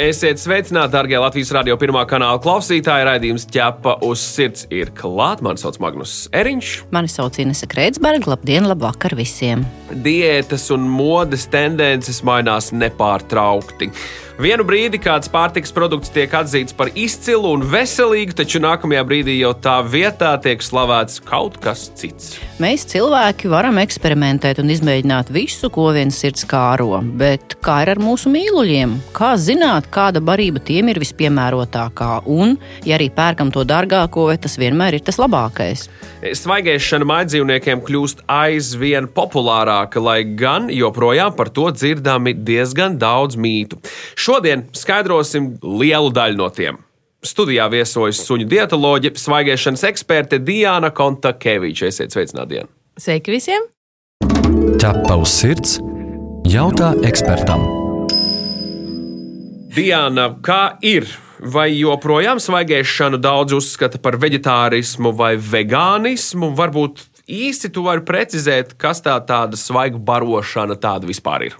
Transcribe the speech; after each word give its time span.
Esiet 0.00 0.40
sveicināti, 0.40 0.94
darbie 0.94 1.18
Latvijas 1.20 1.50
radio 1.52 1.74
pirmā 1.76 2.06
kanāla 2.08 2.40
klausītāji. 2.40 3.04
Raidījums 3.04 3.44
ķepa 3.52 3.98
uz 4.08 4.22
sirds 4.24 4.64
ir 4.72 4.94
klāts. 4.96 5.44
Mani 5.44 5.60
sauc 5.60 5.76
Magnus 5.84 6.14
Eriņš. 6.32 6.70
Mani 6.94 7.12
sauc 7.12 7.36
Inese 7.42 7.68
Kreitsberga. 7.68 8.30
Labdien, 8.32 8.64
labvakar 8.70 9.12
visiem! 9.18 9.66
Diētas 9.92 10.70
un 10.72 10.88
modes 10.88 11.44
tendences 11.52 12.22
mainās 12.24 12.70
nepārtraukti. 12.72 13.90
Vienu 14.40 14.64
brīdi 14.64 14.96
kāds 14.96 15.28
pārtiks 15.28 15.72
produkts 15.76 16.08
tiek 16.14 16.32
atzīts 16.32 16.72
par 16.72 16.88
izcilu 16.96 17.50
un 17.58 17.64
veselīgu, 17.68 18.32
taču 18.38 18.62
nākamajā 18.64 19.02
brīdī 19.04 19.34
jau 19.36 19.50
tā 19.52 19.74
vietā 19.84 20.30
tiek 20.40 20.62
slavēts 20.64 21.20
kaut 21.28 21.58
kas 21.60 21.82
cits. 21.98 22.38
Mēs 22.60 22.86
cilvēki 22.88 23.50
varam 23.52 23.76
eksperimentēt 23.82 24.62
un 24.62 24.72
izmēģināt 24.72 25.28
visu, 25.34 25.68
ko 25.72 25.90
viens 25.92 26.16
sirds 26.22 26.46
kāro, 26.48 27.02
bet 27.20 27.58
kā 27.60 27.82
ir 27.84 27.92
ar 27.92 28.00
mūsu 28.00 28.32
mīluļiem? 28.32 28.94
Kā 29.16 29.34
zināt, 29.36 29.90
kāda 29.92 30.22
barība 30.24 30.62
tiem 30.64 30.88
ir 30.88 31.02
vispiemērotākā? 31.04 32.22
Un, 32.32 32.56
ja 32.88 32.96
arī 32.96 33.10
pērkam 33.12 33.52
to 33.52 33.66
dārgāko, 33.68 34.30
vai 34.30 34.38
tas 34.40 34.56
vienmēr 34.60 34.96
ir 34.96 35.04
tas 35.04 35.20
labākais? 35.20 35.84
Svaigēšana 36.20 37.10
mājdzīvniekiem 37.12 37.84
kļūst 37.84 38.24
aizvien 38.32 39.08
populārāka, 39.12 40.00
lai 40.00 40.22
gan 40.24 40.72
joprojām 40.72 41.36
par 41.36 41.52
to 41.52 41.68
dzirdami 41.76 42.38
diezgan 42.40 42.96
daudz 43.00 43.36
mītu. 43.40 43.80
Šodien 44.30 44.60
skaidrosim 44.78 45.56
lielu 45.64 46.12
daļu 46.14 46.38
no 46.38 46.46
tiem. 46.54 46.76
Studijā 47.26 47.64
viesojas 47.72 48.20
suņu 48.22 48.44
dietoloģija, 48.46 49.18
svaigēšanas 49.18 49.82
eksperte 49.88 50.38
Diana 50.38 50.92
Kontakeviča. 50.94 51.88
Esiet 51.90 52.14
sveicināti, 52.14 52.52
Diana! 52.52 52.70
Sveiki 52.94 53.32
visiem! 53.34 53.64
Ķepa 54.78 55.16
uz 55.18 55.32
sirds 55.34 55.72
jautā 56.46 56.92
ekspertam. 57.08 57.64
Diana, 59.74 60.28
kā 60.46 60.76
ir? 60.86 61.08
Vai 61.40 61.72
joprojām 61.72 62.38
svaigēšanu 62.38 63.18
daudz 63.18 63.56
uzskata 63.56 63.98
par 63.98 64.20
vegetārismu 64.22 65.10
vai 65.16 65.32
vegānismu? 65.42 66.52
Varbūt 66.54 67.02
īsti 67.26 67.72
tu 67.74 67.82
vari 67.88 68.06
precizēt, 68.06 68.76
kas 68.78 69.02
tā 69.02 69.18
tāda 69.26 69.58
svaigu 69.58 69.98
barošana 69.98 70.78
tāda 70.78 71.10
vispār 71.10 71.48
ir. 71.48 71.58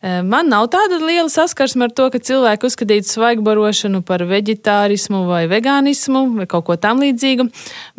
Man 0.00 0.48
nav 0.48 0.70
tāda 0.72 0.96
liela 0.96 1.28
saskarsme 1.28 1.84
ar 1.84 1.92
to, 1.92 2.06
ka 2.08 2.16
cilvēki 2.24 2.64
uzskatītu 2.64 3.04
svaigu 3.04 3.44
barošanu 3.44 4.00
par 4.08 4.24
vegetārismu 4.24 5.26
vai 5.28 5.42
vegānismu 5.50 6.22
vai 6.38 6.46
kaut 6.48 6.64
ko 6.70 6.76
tamlīdzīgu, 6.80 7.44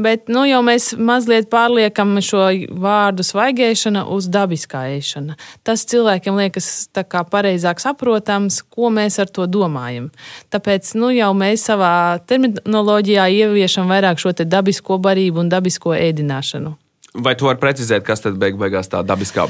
bet 0.02 0.32
nu, 0.34 0.42
jau 0.50 0.64
mēs 0.66 0.96
mazliet 0.98 1.52
pārliekam 1.54 2.18
šo 2.26 2.48
vārdu 2.74 3.22
svaigēšana 3.28 4.08
uz 4.18 4.32
dabiskā 4.34 4.88
ēšana. 4.96 5.38
Tas 5.62 5.86
cilvēkiem 5.94 6.42
liekas 6.42 6.90
pareizāk 7.30 7.84
saprotams, 7.86 8.64
ko 8.66 8.90
mēs 8.90 9.22
ar 9.22 9.30
to 9.30 9.46
domājam. 9.46 10.10
Tāpēc 10.50 10.96
nu, 10.98 11.14
jau 11.14 11.36
mēs 11.38 11.70
savā 11.70 12.18
terminoloģijā 12.26 13.30
ieviešam 13.44 13.94
vairāk 13.94 14.18
šo 14.18 14.34
dabisko 14.42 14.98
barību 14.98 15.46
un 15.46 15.54
dabisko 15.54 15.94
ēdināšanu. 16.02 16.81
Vai 17.12 17.34
tu 17.36 17.44
vari 17.44 17.60
precizēt, 17.60 18.06
kas 18.08 18.22
tad 18.24 18.38
beig 18.40 18.56
beigās 18.56 18.88
tā 18.88 19.02
dabiskā 19.04 19.44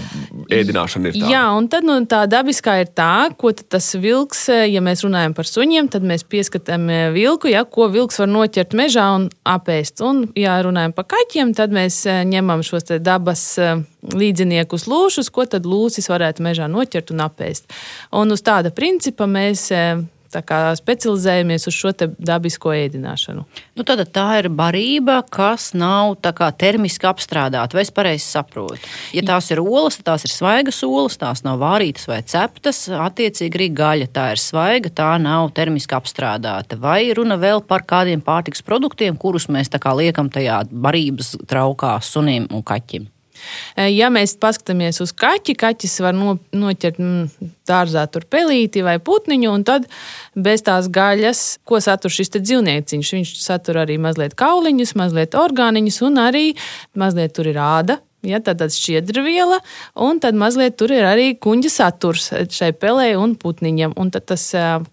ēdināšana 0.49 1.11
ir? 1.11 1.17
Tāda? 1.19 1.27
Jā, 1.29 1.41
un 1.53 1.67
tad 1.69 1.85
nu, 1.85 1.93
tā 2.09 2.23
dabiskā 2.25 2.79
ir 2.81 2.87
tā, 2.97 3.29
ko 3.37 3.51
tas 3.53 3.91
vilks, 4.01 4.47
ja 4.65 4.81
mēs 4.81 5.03
runājam 5.05 5.35
par 5.37 5.45
suņiem, 5.45 5.91
tad 5.93 6.07
mēs 6.09 6.25
pieskatām 6.25 6.87
eh, 6.89 7.03
vilku, 7.13 7.51
ja, 7.53 7.61
ko 7.61 7.85
vilks 7.93 8.17
var 8.23 8.31
noķert 8.33 8.73
mežā 8.77 9.05
un 9.13 9.27
apēst. 9.45 10.01
Un, 10.01 10.23
ja 10.33 10.55
runājam 10.65 10.95
par 10.97 11.05
kaķiem, 11.13 11.51
tad 11.57 11.75
mēs 11.77 11.99
eh, 12.09 12.23
ņemam 12.31 12.63
šos 12.65 12.95
dabas 12.97 13.43
eh, 13.61 13.83
līdziniekus 14.09 14.87
lūšus, 14.89 15.29
ko 15.29 15.45
tad 15.45 15.69
lūsis 15.69 16.09
varētu 16.09 16.41
mežā 16.41 16.65
noķert 16.65 17.13
un 17.13 17.21
apēst. 17.27 17.69
Un 18.17 18.33
uz 18.33 18.41
tāda 18.41 18.73
principa 18.73 19.29
mēs 19.29 19.67
specializējamies 20.31 21.67
uz 21.67 21.75
šo 21.75 21.91
dabisko 22.17 22.73
ēdināšanu. 22.75 23.43
Nu, 23.77 23.85
tad 23.87 24.03
tā 24.15 24.27
ir 24.39 24.49
barība, 24.53 25.19
kas 25.27 25.71
nav 25.77 26.17
termiski 26.57 27.07
apstrādāta. 27.09 27.77
Vai 27.77 27.85
es 27.85 27.93
pareizi 27.93 28.25
saprotu? 28.25 28.79
Ja 29.15 29.25
tās 29.27 29.51
ir 29.51 29.61
olas, 29.63 29.99
tad 29.99 30.11
tās 30.13 30.27
ir 30.27 30.33
svaigas 30.33 30.81
olas, 30.87 31.19
tās 31.21 31.43
nav 31.47 31.61
vārītas 31.61 32.07
vai 32.09 32.21
ceptas. 32.23 32.83
Attiecīgi 32.89 33.59
arī 33.59 33.69
gaļa 33.75 34.11
tā 34.15 34.27
ir 34.35 34.41
svaiga, 34.41 34.91
tā 35.01 35.13
nav 35.21 35.51
termiski 35.57 35.97
apstrādāta. 35.97 36.79
Vai 36.81 37.11
runa 37.17 37.39
vēl 37.41 37.63
par 37.67 37.85
kādiem 37.87 38.23
pārtiks 38.25 38.63
produktiem, 38.65 39.19
kurus 39.19 39.49
mēs 39.51 39.71
liekam 39.71 40.29
tajā 40.31 40.63
barības 40.71 41.35
traukā 41.47 41.97
sunim 42.01 42.47
un 42.51 42.63
kaķim? 42.63 43.09
Eh, 43.75 43.89
ja 43.93 44.11
mēs 44.13 44.35
paskatāmies 44.41 45.01
uz 45.03 45.13
kaķi, 45.15 45.55
kaķis 45.61 45.97
var 46.05 46.17
no, 46.17 46.37
noķert 46.55 46.99
mm, 47.01 47.49
dārzā 47.67 48.05
tur 48.11 48.27
pelīti 48.29 48.83
vai 48.85 48.97
putniņu, 49.03 49.51
un 49.51 49.65
tad 49.67 49.87
bez 50.35 50.65
tās 50.67 50.89
gaļas, 50.91 51.43
ko 51.67 51.81
satur 51.83 52.13
šis 52.13 52.33
dzīvnieciņš, 52.37 53.15
viņš 53.17 53.33
satur 53.41 53.81
arī 53.85 53.97
mazliet 54.01 54.37
kauliņus, 54.39 54.95
mazliet 54.99 55.37
orgāniņus, 55.39 56.01
un 56.07 56.23
arī 56.27 56.45
mazliet 56.97 57.35
tur 57.37 57.51
ir 57.51 57.61
āda, 57.61 58.01
Ja, 58.21 58.37
tā 58.37 58.53
tad 58.53 58.69
šķiedra 58.69 59.23
viela, 59.25 59.57
un 59.97 60.19
tad 60.21 60.35
mazliet 60.37 60.75
tur 60.77 60.91
ir 60.93 61.07
arī 61.09 61.31
kuģa 61.41 61.69
saturs 61.73 62.27
šai 62.53 62.69
pelē 62.77 63.15
un 63.17 63.33
putniņam. 63.39 63.95
Un 63.97 64.11
tad 64.13 64.27
tas 64.29 64.43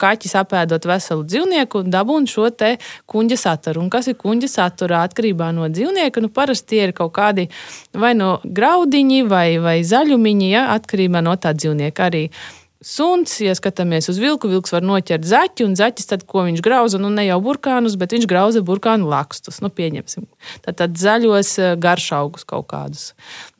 kaķis 0.00 0.32
apēdot 0.40 0.86
veselu 0.88 1.26
dzīvnieku 1.28 1.82
dabūna 1.92 2.30
šo 2.30 2.48
te 2.56 2.76
kuģa 3.12 3.36
saturu. 3.36 3.82
Un 3.84 3.90
kas 3.92 4.08
ir 4.08 4.16
kuģa 4.16 4.48
satura 4.48 5.02
atkarībā 5.04 5.50
no 5.52 5.68
dzīvnieka? 5.68 6.24
Nu, 6.24 6.32
parasti 6.32 6.72
tie 6.72 6.86
ir 6.86 6.94
kaut 6.96 7.12
kādi 7.18 7.50
vai 7.92 8.14
no 8.16 8.38
graudiņi 8.44 9.20
vai, 9.28 9.48
vai 9.60 9.82
zaļumiņi, 9.84 10.48
ja, 10.54 10.64
atkarībā 10.78 11.20
no 11.24 11.36
tā 11.36 11.52
dzīvnieka 11.52 12.08
arī. 12.08 12.30
Suns, 12.78 13.40
ja 13.42 13.52
skatāmies 13.58 14.06
uz 14.06 14.20
vilku, 14.22 14.48
vilks 14.48 14.70
var 14.70 14.84
noķert 14.86 15.24
zaķi, 15.26 15.64
un 15.66 15.72
zaķis 15.76 16.12
tad, 16.12 16.22
ko 16.30 16.44
viņš 16.46 16.62
grauza, 16.62 17.00
nu 17.02 17.10
ne 17.10 17.24
jau 17.26 17.40
burkānus, 17.42 17.96
bet 17.98 18.14
viņš 18.14 18.28
grauza 18.30 18.62
burkānu 18.62 19.10
lakstus. 19.10 19.58
Nu, 19.64 19.68
pieņemsim. 19.68 20.28
Tad, 20.64 20.78
tad 20.80 20.96
zaļos 21.00 21.52
eh, 21.58 21.74
garšaugus 21.80 22.46
kaut 22.48 22.68
kādus. 22.70 23.10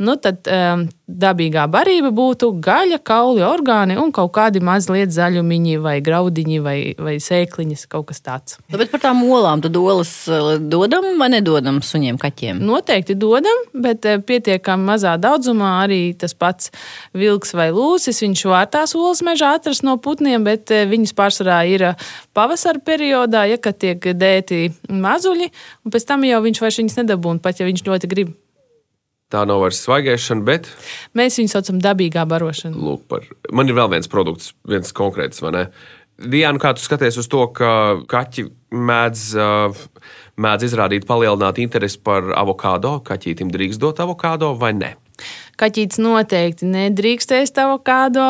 Nu, 0.01 0.17
tad 0.17 0.49
um, 0.49 0.87
dabīgā 1.09 1.67
barība 1.73 2.13
būtu 2.15 2.51
gaļa, 2.65 3.01
kauli, 3.05 3.43
orgāni 3.45 3.99
un 4.01 4.13
kaut 4.15 4.33
kādi 4.39 4.63
mazliet 4.65 5.13
zaļumiņi 5.15 5.77
vai 5.85 5.99
graudiņi 6.05 6.59
vai, 6.65 6.79
vai 6.97 7.17
sēkliņas, 7.23 7.85
kaut 7.93 8.09
kas 8.13 8.25
tāds. 8.25 8.59
Nu, 8.71 8.79
bet 8.81 8.93
par 8.95 9.03
tām 9.05 9.21
olām 9.27 9.65
tad 9.65 9.77
olas 9.77 10.13
eh, 10.33 10.55
dodam 10.63 11.11
vai 11.21 11.31
nedodam 11.37 11.83
suņiem, 11.85 12.21
kaķiem? 12.23 12.65
Noteikti 12.65 13.19
dodam, 13.19 13.65
bet 13.77 14.09
eh, 14.09 14.23
pietiekami 14.25 14.93
mazā 14.95 15.19
daudzumā 15.21 15.77
arī 15.83 16.01
tas 16.19 16.33
pats 16.39 16.73
vilks 17.19 17.53
vai 17.59 17.71
lūsis, 17.75 18.25
viņš 18.25 18.47
vārtās 18.49 18.97
olas 18.97 19.19
olas 19.19 19.25
mežā 19.25 19.55
atrast 19.57 19.83
no 19.83 19.97
putniem, 19.99 20.45
bet 20.45 20.71
viņas 20.71 21.15
pārsvarā 21.17 21.59
ir 21.69 21.85
pavasara 22.37 22.81
periodā, 22.85 23.47
ja 23.49 23.59
kad 23.59 23.79
tiek 23.79 24.01
dēti 24.15 24.73
mazuļi, 24.89 25.51
un 25.85 25.93
pēc 25.95 26.07
tam 26.09 26.25
jau 26.25 26.41
viņš 26.45 26.61
vairs 26.63 26.78
viņas 26.81 27.01
nedabūna, 27.03 27.43
pat 27.45 27.61
ja 27.61 27.69
viņš 27.69 27.85
ļoti 27.87 28.11
grib. 28.11 28.35
Tā 29.29 29.43
nav 29.45 29.61
vairs 29.61 29.83
svaigēšana, 29.85 30.45
bet. 30.47 30.71
Mēs 31.19 31.37
viņu 31.37 31.53
saucam 31.53 31.81
par 31.81 31.91
dabīgā 31.91 32.25
barošanu. 32.31 32.81
Lūk, 32.81 33.03
par... 33.11 33.27
Man 33.53 33.69
ir 33.69 33.77
vēl 33.77 33.91
viens 33.93 34.09
produkts, 34.09 34.55
viens 34.69 34.95
konkrēts, 34.97 35.43
vai 35.45 35.53
ne? 35.53 35.65
Diana, 36.19 36.59
kā 36.59 36.73
tu 36.75 36.83
skaties 36.83 37.21
uz 37.21 37.29
to, 37.31 37.45
ka 37.55 38.01
kaķi 38.11 38.49
mēdz, 38.75 39.27
mēdz 40.41 40.65
izrādīt 40.67 41.07
palielinātu 41.07 41.63
interesi 41.63 42.01
par 42.03 42.33
avokado? 42.41 42.97
Kaķītim 43.07 43.53
drīkst 43.55 43.85
dot 43.85 44.01
avokado 44.03 44.55
vai 44.59 44.73
ne? 44.75 44.95
Kaķītis 45.59 45.99
noteikti 45.99 46.69
nedrīkst 46.71 47.33
ēst 47.35 47.59
avokado. 47.59 48.27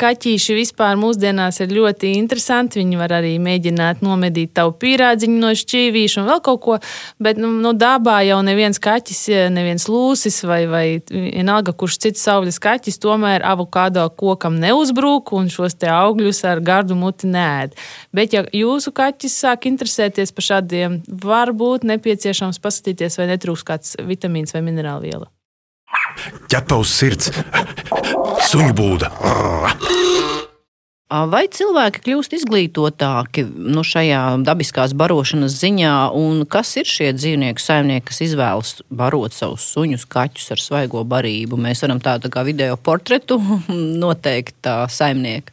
Kaķīši 0.00 0.56
vispār 0.56 0.96
mūsdienās 1.00 1.60
ir 1.60 1.74
ļoti 1.76 2.14
interesanti. 2.16 2.80
Viņi 2.80 3.00
var 3.00 3.12
arī 3.18 3.34
mēģināt 3.42 4.00
nomedīt 4.04 4.54
tavu 4.56 4.72
pīrādziņu 4.80 5.40
no 5.42 5.50
šķīvīša 5.58 6.22
un 6.22 6.30
vēl 6.30 6.40
kaut 6.46 6.62
ko. 6.64 6.78
Bet 7.22 7.40
nu, 7.40 7.50
nu, 7.64 7.74
dabā 7.76 8.22
jau 8.24 8.38
neviens 8.46 8.80
kaķis, 8.82 9.20
neviens 9.52 9.84
lūsis 9.92 10.40
vai, 10.48 10.62
vai 10.70 10.86
vienalga, 11.10 11.74
kurš 11.76 12.00
cits 12.06 12.24
saules 12.24 12.60
kaķis, 12.62 13.00
tomēr 13.02 13.44
avokado 13.44 14.06
kokam 14.16 14.56
neuzbrūk 14.62 15.34
un 15.36 15.52
šos 15.52 15.76
te 15.76 15.92
augļus 15.92 16.44
ar 16.48 16.64
gardu 16.64 16.96
muti 16.96 17.28
nēd. 17.28 17.76
Bet 18.16 18.32
ja 18.32 18.46
jūsu 18.56 18.94
kaķis 18.96 19.36
sāk 19.44 19.68
interesēties 19.68 20.32
par 20.32 20.48
šādiem, 20.48 21.02
varbūt 21.28 21.84
nepieciešams 21.92 22.62
paskatīties, 22.64 23.20
vai 23.20 23.30
netrūks 23.34 23.68
kāds 23.68 23.96
vitamīns 24.08 24.56
vai 24.56 24.64
minerālviela 24.64 25.28
ķepa 26.52 26.78
uz 26.82 26.92
sirds, 26.92 27.32
suņu 28.50 28.72
būda. 28.78 29.12
Vai 31.28 31.42
cilvēki 31.52 32.00
kļūst 32.06 32.32
izglītotāki 32.38 33.44
nu, 33.44 33.82
šajā 33.84 34.20
dabiskās 34.46 34.94
barošanas 34.96 35.58
ziņā, 35.60 35.96
un 36.16 36.46
kas 36.48 36.70
ir 36.80 36.88
šie 36.88 37.10
dzīvnieku 37.12 37.60
saimnieki, 37.60 38.06
kas 38.08 38.22
izvēlas 38.24 38.70
barot 38.88 39.36
savus 39.36 39.66
suņus, 39.74 40.06
kaķus 40.08 40.54
ar 40.56 40.62
svaigo 40.62 41.04
barību? 41.04 41.60
Mēs 41.60 41.84
varam 41.84 42.00
tādu 42.00 42.30
tā 42.30 42.32
kā 42.32 42.46
video 42.48 42.78
portretu 42.80 43.36
noteikt 44.04 44.56
tā 44.64 44.78
saimnieka. 44.88 45.52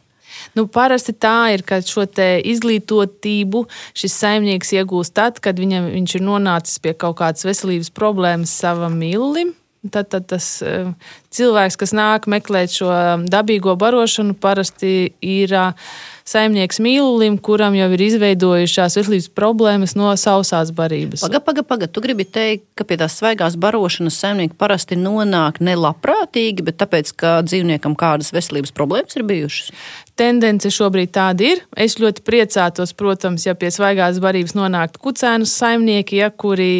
Nu, 0.56 0.64
parasti 0.64 1.12
tā 1.12 1.52
ir, 1.52 1.66
ka 1.66 1.82
šo 1.84 2.06
izglītotību 2.08 3.66
šis 3.92 4.16
saimnieks 4.16 4.72
iegūst 4.78 5.12
tad, 5.18 5.44
kad 5.44 5.60
viņam, 5.60 5.90
viņš 5.92 6.16
ir 6.16 6.24
nonācis 6.24 6.80
pie 6.80 6.96
kaut 6.96 7.18
kādas 7.20 7.44
veselības 7.44 7.92
problēmas 7.92 8.54
savam 8.62 8.96
mīlulim. 8.96 9.52
Tad, 9.80 10.10
tad 10.12 10.26
tas 10.28 10.46
eh, 10.60 10.90
cilvēks, 11.32 11.78
kas 11.80 11.94
nāk 11.96 12.26
meklēt 12.28 12.74
šo 12.74 12.90
um, 12.92 13.22
dabīgo 13.32 13.72
barošanu, 13.80 14.34
parasti 14.36 15.14
ir 15.24 15.54
uh, 15.56 15.94
saimnieks 16.30 16.78
mīlulim, 16.82 17.38
kuram 17.42 17.74
jau 17.78 17.88
ir 17.94 18.02
izveidojušās 18.04 18.96
veselības 18.98 19.28
problēmas 19.36 19.96
no 19.98 20.12
sausās 20.20 20.72
barības. 20.76 21.24
Pagaid, 21.24 21.44
pagaid, 21.46 21.66
pagaid. 21.70 21.92
Tu 21.94 22.02
gribi 22.04 22.26
teikt, 22.28 22.66
ka 22.78 22.86
pie 22.86 22.98
tās 23.00 23.16
svaigās 23.18 23.56
barošanas 23.60 24.18
saimnieki 24.22 24.58
parasti 24.60 24.98
nonāk 25.00 25.60
nelabprātīgi, 25.64 26.66
bet 26.66 26.80
tāpēc, 26.82 27.12
ka 27.20 27.34
dzīvniekam 27.46 27.96
kādas 27.98 28.32
veselības 28.36 28.74
problēmas 28.76 29.18
ir 29.18 29.26
bijušas? 29.30 29.72
Tendence 30.20 30.70
šobrīd 30.74 31.14
tāda 31.16 31.46
ir. 31.54 31.64
Es 31.80 31.98
ļoti 32.00 32.24
priecātos, 32.26 32.92
protams, 32.96 33.46
ja 33.48 33.56
pie 33.58 33.72
svaigās 33.74 34.20
barības 34.22 34.56
nonāktu 34.58 35.02
kucēnu 35.02 35.48
saimnieki, 35.48 36.20
ja, 36.20 36.30
kuri 36.30 36.70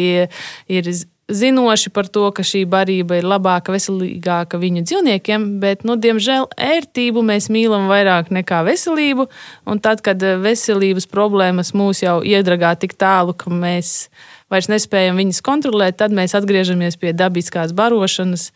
ir 0.71 0.93
zinoši 1.31 1.89
par 1.93 2.07
to, 2.11 2.27
ka 2.35 2.43
šī 2.45 2.63
barība 2.69 3.17
ir 3.19 3.27
labāka, 3.27 3.73
veselīgāka 3.73 4.59
viņu 4.61 4.83
dzīvniekiem, 4.87 5.47
bet, 5.63 5.85
nu, 5.87 5.95
diemžēl, 5.99 6.49
ērtību 6.55 7.23
mēs 7.25 7.49
mīlam 7.53 7.87
vairāk 7.91 8.31
nekā 8.33 8.61
veselību. 8.67 9.27
Un 9.69 9.81
tad, 9.83 10.03
kad 10.05 10.21
veselības 10.21 11.07
problēmas 11.11 11.73
mūs 11.77 12.03
jau 12.05 12.19
iedragā 12.25 12.73
tik 12.79 12.97
tālu, 12.99 13.35
ka 13.37 13.53
mēs 13.53 14.09
vairs 14.51 14.69
nespējam 14.71 15.19
viņas 15.19 15.41
kontrolēt, 15.45 15.99
tad 16.01 16.13
mēs 16.15 16.35
atgriežamies 16.37 16.99
pie 16.99 17.15
dabiskās 17.15 17.71
barošanas, 17.75 18.49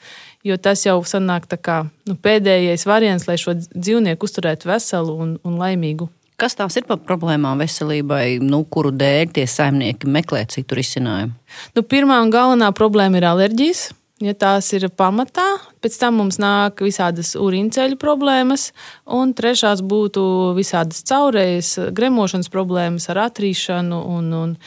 jo 0.45 0.59
tas 0.59 0.83
jau 0.85 0.99
sanāk 1.07 1.47
kā, 1.55 1.85
nu, 2.09 2.17
pēdējais 2.19 2.85
variants, 2.89 3.29
lai 3.29 3.39
šo 3.41 3.55
dzīvnieku 3.63 4.27
uzturētu 4.27 4.69
veselu 4.69 5.15
un, 5.25 5.37
un 5.47 5.59
laimīgu. 5.61 6.09
Kas 6.35 6.57
tās 6.59 6.75
ir 6.75 6.83
par 6.83 6.99
problēmām 7.07 7.61
veselībai, 7.63 8.41
nu, 8.43 8.65
kuru 8.67 8.91
dēļ 8.91 9.29
tie 9.37 9.45
saimnieki 9.47 10.09
meklē 10.11 10.41
citu 10.51 10.75
risinājumu? 10.75 11.31
Nu, 11.77 11.83
pirmā 11.87 12.17
un 12.23 12.33
galvenā 12.33 12.73
problēma 12.75 13.21
ir 13.21 13.29
alerģijas. 13.29 13.85
Ja 14.23 14.31
tās 14.31 14.69
ir 14.71 14.85
pamatā, 14.95 15.43
pēc 15.83 15.97
tam 15.99 16.21
mums 16.21 16.37
nāk 16.39 16.79
visādas 16.83 17.33
urīnceļu 17.35 17.97
problēmas, 17.99 18.69
un 19.11 19.33
trešās 19.35 19.83
būtu 19.83 20.23
visādas 20.55 21.03
caurējas, 21.07 21.73
gremošanas 21.95 22.51
problēmas 22.51 23.09
ar 23.11 23.25
atrīšanu 23.25 23.99
un, 24.15 24.31
un, 24.39 24.57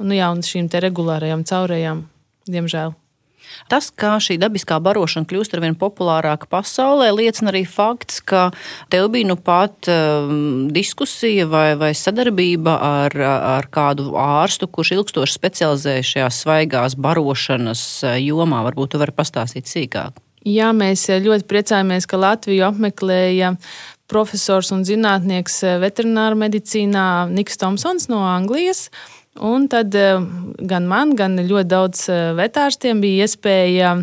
un, 0.00 0.16
jā, 0.16 0.32
un 0.32 0.40
šīm 0.40 0.72
regulārajām 0.72 1.44
caurējām, 1.52 2.04
diemžēl. 2.48 2.96
Tas, 3.70 3.90
ka 3.90 4.16
šī 4.22 4.36
dabiskā 4.42 4.78
barošana 4.84 5.28
kļūst 5.30 5.56
ar 5.56 5.62
vien 5.64 5.76
populārāka 5.78 6.48
pasaulē, 6.50 7.10
liecina 7.16 7.52
arī 7.52 7.64
fakts, 7.68 8.20
ka 8.24 8.48
tev 8.92 9.08
bija 9.14 9.30
nu 9.30 9.38
pat 9.40 9.88
um, 9.90 10.68
diskusija 10.74 11.46
vai, 11.50 11.68
vai 11.80 11.92
sadarbība 11.98 12.76
ar, 12.90 13.16
ar 13.60 13.70
kādu 13.72 14.12
ārstu, 14.20 14.68
kurš 14.68 14.94
ilgstoši 14.98 15.38
specializējas 15.38 16.12
šajā 16.14 16.28
svaigās 16.40 16.98
barošanas 17.00 17.86
uh, 18.04 18.18
jomā. 18.20 18.64
Varbūt 18.68 18.94
tu 18.94 19.02
vari 19.02 19.16
pastāstīt 19.16 19.70
sīkāk. 19.70 20.20
Jā, 20.44 20.74
mēs 20.76 21.06
ļoti 21.24 21.46
priecājamies, 21.48 22.04
ka 22.04 22.20
Latviju 22.20 22.66
apmeklēja 22.66 23.54
profesors 24.12 24.68
un 24.74 24.82
zinātnieks 24.84 25.62
veterināra 25.80 26.36
medicīnā 26.36 27.04
Niks 27.32 27.56
Tomsons 27.60 28.10
no 28.12 28.20
Anglijas. 28.28 28.90
Un 29.42 29.66
tad 29.66 29.94
eh, 29.98 30.20
gan 30.62 30.84
man, 30.86 31.16
gan 31.18 31.34
ļoti 31.40 31.70
daudz 31.70 32.04
eh, 32.12 32.28
vetārstiem 32.38 33.00
bija 33.02 33.26
iespēja 33.26 33.96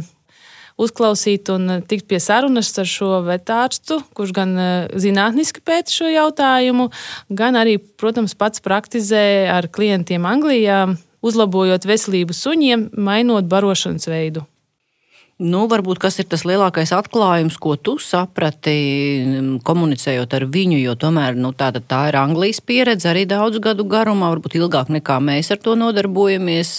uzklausīt 0.81 1.47
un 1.53 1.77
tikt 1.87 2.07
pie 2.09 2.19
sarunas 2.19 2.71
ar 2.81 2.89
šo 2.89 3.21
vetārstu, 3.23 4.01
kurš 4.17 4.33
gan 4.35 4.51
eh, 4.59 4.73
zinātniski 4.99 5.63
pēta 5.63 5.93
šo 5.93 6.11
jautājumu, 6.11 6.89
gan 7.31 7.55
arī, 7.59 7.77
protams, 7.79 8.35
pats 8.35 8.63
praktizē 8.63 9.47
ar 9.53 9.71
klientiem 9.71 10.27
Anglijā, 10.27 10.83
uzlabojot 11.23 11.87
veselību 11.87 12.35
suņiem, 12.35 12.89
mainot 12.99 13.47
barošanas 13.47 14.11
veidu. 14.11 14.43
Nu, 15.41 15.63
varbūt 15.65 15.97
kas 16.03 16.19
ir 16.21 16.27
tas 16.29 16.43
lielākais 16.45 16.91
atklājums, 16.93 17.55
ko 17.57 17.73
tu 17.73 17.95
saprati, 18.01 18.75
komunicējot 19.65 20.35
ar 20.37 20.45
viņu, 20.53 20.77
jo 20.83 20.93
tomēr 21.01 21.39
nu, 21.39 21.49
tā, 21.57 21.71
tā 21.73 22.01
ir 22.11 22.17
Anglijas 22.19 22.59
pieredze 22.61 23.09
arī 23.09 23.23
daudzu 23.29 23.61
gadu 23.63 23.87
garumā, 23.89 24.29
varbūt 24.35 24.59
ilgāk 24.59 24.91
nekā 24.93 25.17
mēs 25.23 25.49
ar 25.55 25.61
to 25.63 25.73
nodarbojamies, 25.79 26.75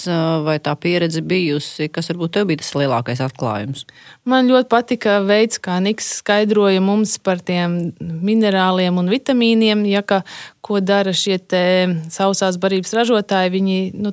vai 0.47 0.61
tā 0.63 0.77
pieredze 0.79 1.25
bijusi, 1.27 1.91
kas 1.91 2.13
varbūt 2.13 2.37
tev 2.37 2.53
bija 2.53 2.63
tas 2.63 2.71
lielākais 2.79 3.25
atklājums? 3.27 3.83
Man 4.31 4.47
ļoti 4.47 4.71
patika 4.71 5.19
veids, 5.27 5.59
kā 5.59 5.81
Niks 5.83 6.13
skaidroja 6.21 6.79
mums 6.85 7.17
par 7.19 7.43
tiem 7.43 7.91
minerāliem 7.99 9.03
un 9.03 9.11
vitamīniem, 9.11 9.83
ja 9.91 10.07
ka 10.07 10.23
ko 10.63 10.79
dara 10.81 11.11
šie 11.17 11.41
sausās 12.13 12.57
barības 12.63 12.95
ražotāji. 12.95 13.53
Viņi 13.57 13.79
nu, 13.99 14.13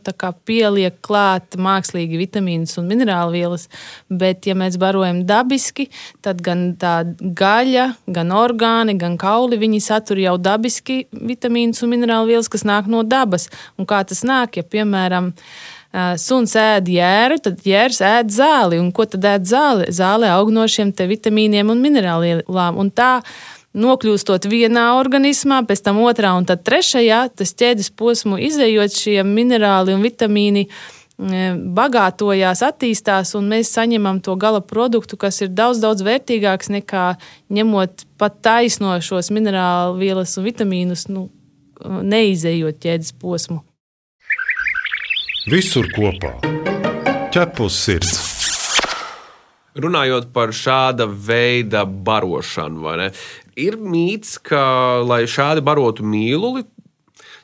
pieliek 0.50 0.98
klāt 1.06 1.57
mākslīgi 1.62 2.18
vitamīnus 2.19 2.78
un 2.81 2.90
minerālu 2.90 3.36
vielas, 3.38 3.68
bet, 4.10 4.38
ja 4.47 4.56
mēs 4.56 4.77
barojam 4.80 5.24
dabiski, 5.27 5.89
tad 6.25 6.44
gan 6.45 6.75
tā 6.80 7.01
gaļa, 7.19 7.88
gan 8.07 8.31
orgāni, 8.36 8.97
gan 9.00 9.18
kauli, 9.19 9.59
satur 9.81 10.19
jau 10.21 10.38
dabiski 10.38 11.07
vitamīnus 11.12 11.83
un 11.83 11.94
minerālu 11.95 12.31
vielas, 12.33 12.50
kas 12.50 12.63
nāk 12.63 12.88
no 12.88 13.03
dabas. 13.03 13.50
Un 13.77 13.86
kā 13.86 14.03
tas 14.03 14.24
nāk, 14.24 14.57
ja 14.57 14.63
piemēram, 14.63 15.33
suns 16.21 16.56
ēd 16.56 16.89
jēru, 16.94 17.39
tad 17.41 17.63
jērs 17.65 18.01
ēd 18.01 18.33
zāli. 18.33 18.80
Un 18.80 18.91
ko 18.91 19.06
tad 19.09 19.25
ēd 19.25 19.47
zāli? 19.50 19.89
Zāle 19.91 20.30
aug 20.30 20.51
no 20.53 20.68
šiem 20.69 20.94
vitamīniem 20.94 21.69
un 21.69 21.81
minerāliem. 21.81 22.44
Un 22.50 22.92
tā 22.92 23.21
nokļūstot 23.77 24.47
vienā 24.50 24.95
organismā, 24.97 25.62
pēc 25.68 25.83
tam 25.85 26.01
otrā 26.01 26.33
un 26.38 26.47
tad 26.50 26.63
trešajā, 26.65 27.30
tas 27.38 27.53
ķēdes 27.53 27.92
posmu 27.97 28.39
izējot 28.42 28.95
šie 28.97 29.19
minerāli 29.25 29.94
un 29.94 30.01
vitamīni 30.06 30.68
bagātojās, 31.19 32.62
attīstās, 32.63 33.33
un 33.36 33.50
mēs 33.51 33.74
saņemam 33.75 34.21
to 34.24 34.36
gala 34.39 34.62
produktu, 34.62 35.18
kas 35.19 35.42
ir 35.42 35.50
daudz, 35.51 35.81
daudz 35.83 36.04
vērtīgāks 36.06 36.71
nekā 36.71 37.18
ņemot 37.51 38.06
pat 38.18 38.39
taisno 38.42 38.95
šos 39.01 39.31
minerālu 39.36 40.00
vielas 40.00 40.38
un 40.39 40.48
vitamīnus, 40.48 41.10
nu, 41.12 41.27
neizējot 41.83 42.80
ķēdes 42.80 43.13
posmu. 43.19 43.63
Visur 45.50 45.88
kopā- 45.92 46.36
ķepus 47.33 47.75
sirds. 47.86 48.18
Runājot 49.80 50.33
par 50.33 50.50
šāda 50.50 51.06
veida 51.07 51.86
barošanu, 51.86 53.11
ir 53.56 53.78
mīts, 53.78 54.38
ka, 54.42 54.99
lai 55.04 55.23
šādi 55.23 55.61
barotu 55.61 56.04
mīluli, 56.04 56.66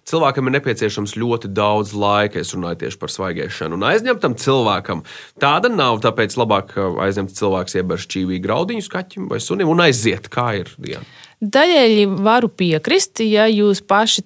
cilvēkam 0.09 0.49
ir 0.49 0.55
nepieciešams 0.57 1.15
ļoti 1.19 1.51
daudz 1.55 1.93
laika. 1.97 2.41
Es 2.41 2.53
runāju 2.55 2.83
tieši 2.85 3.01
par 3.01 3.13
svaigēšanu. 3.13 3.79
Un 3.79 3.87
aizņemtam 3.91 4.37
cilvēkam 4.41 5.05
tāda 5.41 5.71
nav. 5.73 6.01
Tāpēc 6.05 6.37
labāk 6.39 6.75
aizņemt 6.77 7.35
cilvēku 7.37 7.79
ieberš 7.81 8.09
čīvī 8.15 8.41
graudiņu, 8.43 8.87
kaķim 8.91 9.29
vai 9.31 9.41
sunim 9.43 9.71
un 9.71 9.85
aiziet, 9.87 10.29
kā 10.31 10.51
ir 10.61 10.71
diena. 10.77 11.05
Daļēji 11.43 12.05
varu 12.23 12.47
piekrist, 12.47 13.19
ja 13.27 13.45
jūs 13.51 13.81
paši 13.85 14.23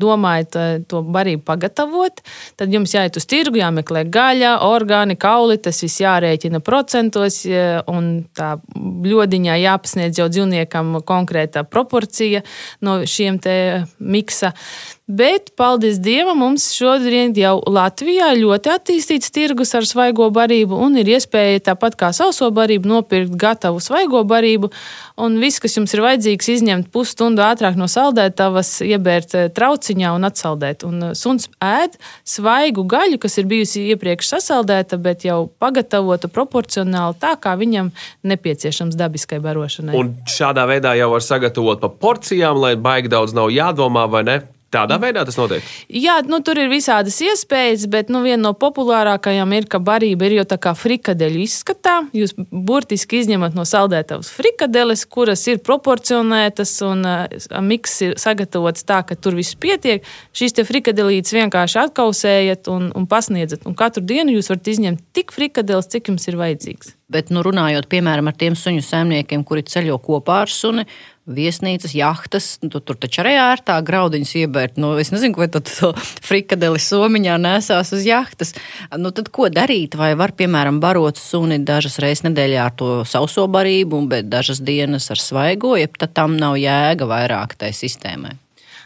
domājat 0.00 0.56
eh, 0.56 0.76
to 0.88 1.02
barību 1.02 1.42
pagatavot, 1.44 2.22
tad 2.56 2.72
jums 2.72 2.94
jāiet 2.94 3.16
uz 3.18 3.26
tirgu, 3.26 3.58
jāmeklē 3.58 4.04
gaļa, 4.06 4.54
orgāni, 4.66 5.16
kauli, 5.18 5.58
tas 5.58 5.82
viss 5.82 6.00
jārēķina 6.00 6.60
procentos, 6.64 7.42
un 7.90 8.24
tā 8.36 8.54
bļodiņā 8.74 9.58
jāpasniedz 9.60 10.20
jau 10.22 10.28
dzīvniekam 10.30 11.00
konkrēta 11.06 11.64
proporcija 11.66 12.44
no 12.84 13.00
šiem 13.08 13.40
te 13.42 13.56
miksa. 13.98 14.54
Bet, 15.04 15.50
paldies 15.52 15.98
Dievam, 16.00 16.38
mums 16.40 16.70
šodien 16.72 17.34
jau 17.36 17.58
Latvijā 17.68 18.30
ļoti 18.38 18.70
attīstīts 18.72 19.28
tirgus 19.36 19.74
ar 19.76 19.84
svaigo 19.84 20.30
barību, 20.32 20.78
un 20.80 20.96
ir 20.96 21.10
iespēja 21.12 21.60
tāpat 21.66 21.98
kā 22.00 22.08
sauso 22.16 22.48
barību 22.48 22.88
nopirkt 22.88 23.34
gatavu 23.36 23.82
svaigo 23.84 24.22
barību. 24.24 24.70
Un 25.20 25.36
viss, 25.42 25.60
kas 25.60 25.76
jums 25.76 25.92
ir 25.92 26.00
vajadzīgs, 26.06 26.48
izņemt 26.54 26.88
pusstundu 26.88 27.44
ātrāk 27.44 27.76
no 27.76 27.84
saldētavas, 27.84 28.78
iebērt 28.86 29.36
eh, 29.36 29.50
trauciņā 29.52 30.14
un 30.16 30.24
atsaldēt. 30.24 30.86
Un 30.88 31.10
eh, 31.10 31.12
suns 31.12 31.50
ēd 31.60 32.00
svaigu 32.24 32.86
gaļu, 32.88 33.20
kas 33.20 33.36
ir 33.36 33.52
bijusi 33.52 33.84
iepriekš 33.92 34.32
sasaldēta, 34.32 34.96
bet 35.04 35.28
jau 35.28 35.50
pagatavota 35.60 36.32
proporcionāli 36.32 37.20
tā, 37.20 37.34
kā 37.36 37.52
viņam 37.60 37.92
nepieciešams 38.24 38.96
dabiskai 38.96 39.42
barošanai. 39.44 40.00
Un 40.00 40.16
šādā 40.24 40.64
veidā 40.72 40.96
jau 40.96 41.12
var 41.12 41.28
sagatavot 41.28 41.84
pa 41.84 41.92
porcijām, 41.92 42.64
lai 42.64 42.72
baigi 42.80 43.12
daudz 43.12 43.36
nav 43.36 43.52
jādomā, 43.52 44.08
vai 44.08 44.26
ne? 44.32 44.40
Tādā 44.74 44.96
veidā 44.98 45.22
tas 45.26 45.36
notiek. 45.38 45.66
Jā, 45.86 46.16
nu, 46.26 46.40
tur 46.42 46.58
ir 46.58 46.70
visādas 46.72 47.20
iespējas, 47.22 47.84
bet 47.90 48.08
nu, 48.10 48.24
viena 48.24 48.40
no 48.48 48.52
populārākajām 48.58 49.52
ir, 49.54 49.68
ka 49.70 49.78
barība 49.78 50.26
ir 50.26 50.38
jau 50.40 50.46
tā 50.50 50.58
kā 50.62 50.72
frikadeļu 50.74 51.44
izskatā. 51.44 52.00
Jūs 52.16 52.34
burtiski 52.38 53.20
izņemat 53.22 53.54
no 53.54 53.66
saldētavas 53.68 54.32
frikadeles, 54.34 55.04
kuras 55.06 55.44
ir 55.50 55.62
proporcionētas 55.62 56.74
un 56.88 57.06
uh, 57.06 57.60
miks 57.62 58.00
ir 58.08 58.18
sagatavots 58.20 58.86
tā, 58.88 59.04
ka 59.06 59.14
tur 59.14 59.38
viss 59.38 59.54
pietiek. 59.54 60.02
Šīs 60.34 60.58
frikadelītes 60.66 61.36
vienkārši 61.36 61.80
atkausējat 61.86 62.72
un, 62.72 62.90
un 62.98 63.06
pasniedzat. 63.10 63.68
Un 63.70 63.78
katru 63.78 64.02
dienu 64.02 64.34
jūs 64.34 64.50
varat 64.50 64.74
izņemt 64.74 65.06
tik 65.14 65.34
frikadeles, 65.34 65.90
cik 65.92 66.10
jums 66.10 66.26
ir 66.30 66.40
vajadzīgs. 66.40 66.96
Bet, 67.14 67.28
nu, 67.30 67.44
runājot 67.44 67.86
piemēram 67.92 68.30
ar 68.30 68.34
tiem 68.38 68.56
suņu 68.58 68.82
saimniekiem, 68.82 69.44
kuri 69.46 69.62
ceļo 69.68 70.00
kopā 70.02 70.40
ar 70.46 70.50
suni, 70.50 70.86
viesnīcas, 71.24 71.94
jahtas, 71.96 72.48
nu, 72.62 72.68
tu, 72.72 72.80
tur 72.84 72.98
taču 73.00 73.22
arī 73.22 73.34
ērtāk 73.40 73.86
graudiņus 73.88 74.34
iebērt. 74.42 74.78
Nu, 74.80 74.92
es 75.00 75.10
nezinu, 75.14 75.38
vai 75.40 75.48
tad 75.52 75.70
frikadeli 76.28 76.80
somiņā 76.82 77.38
nesās 77.40 77.94
uz 77.96 78.04
jahtas. 78.06 78.54
Nu, 79.00 79.12
tad 79.16 79.30
ko 79.34 79.48
darīt? 79.52 79.96
Vai 79.98 80.12
var, 80.20 80.34
piemēram, 80.36 80.82
barot 80.84 81.20
suni 81.20 81.62
dažas 81.64 81.98
reizes 82.02 82.26
nedēļā 82.28 82.68
ar 82.68 82.78
to 82.78 82.92
sauso 83.08 83.46
barību, 83.48 84.04
bet 84.10 84.28
dažas 84.32 84.60
dienas 84.64 85.10
ar 85.14 85.20
svaigo, 85.20 85.74
ja 85.80 85.88
tad 85.88 86.14
tam 86.16 86.36
nav 86.40 86.58
jēga 86.60 87.08
vairāk 87.08 87.56
tai 87.60 87.72
sistēmai? 87.76 88.36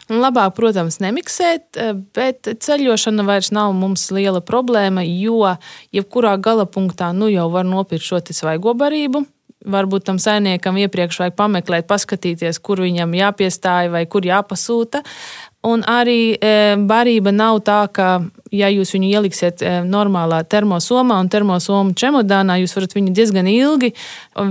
Labāk, 0.09 0.55
protams, 0.57 0.97
nemiksēt, 1.03 1.77
eh, 1.77 1.91
bet 1.93 2.47
ceļošana 2.65 3.25
vairs 3.27 3.51
nav 3.53 3.75
mums 3.77 4.07
liela 4.09 4.41
problēma, 4.41 5.03
jo 5.05 5.55
jebkurā 5.93 6.39
gala 6.41 6.65
punktā 6.65 7.13
nu 7.13 7.27
jau 7.29 7.51
var 7.51 7.63
nopirkt 7.63 8.07
šo 8.07 8.21
svaigo 8.33 8.73
barību. 8.73 9.27
Varbūt 9.67 10.05
tam 10.07 10.15
saimniekam 10.23 10.77
iepriekš 10.79 11.17
vajag 11.19 11.33
pameklēt, 11.35 11.87
paskatīties, 11.89 12.61
kur 12.63 12.79
viņam 12.79 13.11
jāpiestāj 13.17 13.89
vai 13.91 14.05
kur 14.07 14.23
jāpasūta. 14.23 15.01
Un 15.67 15.81
arī 15.83 16.37
e, 16.39 16.51
barība 16.87 17.33
nav 17.35 17.57
tā, 17.67 17.81
ka, 17.91 18.21
ja 18.55 18.69
jūs 18.71 18.93
viņu 18.95 19.09
ieliksiet 19.09 19.59
e, 19.59 19.71
normālā 19.83 20.37
termosomā 20.47 21.17
un 21.19 21.27
termosomu 21.27 21.91
čemodānā, 21.99 22.55
jūs 22.61 22.77
varat 22.77 22.95
viņu 22.95 23.11
diezgan 23.17 23.49
ilgi 23.51 23.89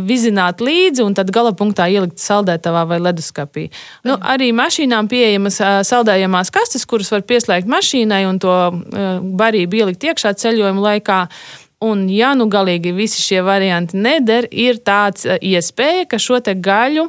vizināt 0.04 0.60
līdzi 0.60 1.06
un 1.06 1.16
tad 1.16 1.32
gala 1.32 1.54
punktā 1.56 1.86
ielikt 1.88 2.20
saldētavā 2.20 2.82
vai 2.90 2.98
leduskapī. 3.00 3.70
Nu, 4.04 4.18
arī 4.20 4.50
mašīnām 4.52 5.08
pieejamas 5.08 5.56
e, 5.62 5.70
saldējamās 5.88 6.52
kastes, 6.52 6.84
kuras 6.84 7.08
var 7.14 7.24
pieslēgt 7.24 7.72
mašīnai 7.72 8.26
un 8.28 8.42
to 8.44 8.58
barību 9.40 9.80
ielikt 9.80 10.04
iekšā 10.10 10.34
ceļojuma 10.44 10.84
laikā. 10.90 11.22
Un, 11.78 12.08
ja 12.10 12.32
nu 12.34 12.48
galīgi 12.50 12.90
visi 12.90 13.20
šie 13.22 13.38
varianti 13.46 14.00
neder, 14.02 14.48
ir 14.50 14.80
tāds 14.82 15.22
eh, 15.22 15.38
iespēja, 15.54 16.08
ka 16.10 16.18
šo 16.18 16.40
gaļu 16.42 17.04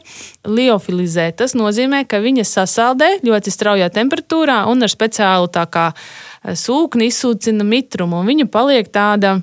liofilizē. 0.45 1.31
Tas 1.33 1.55
nozīmē, 1.57 2.03
ka 2.05 2.19
viņa 2.21 2.45
sasaldē 2.45 3.07
ļoti 3.25 3.49
straujā 3.49 3.87
temperatūrā 3.89 4.59
un 4.69 4.85
ar 4.85 4.93
speciālu 4.93 5.49
kā 5.49 5.87
eh, 5.89 6.53
sūkni 6.53 7.09
izsūcina 7.09 7.65
mitrumu, 7.65 8.21
viņa 8.29 8.45
paliek 8.53 8.93
tāda 8.93 9.39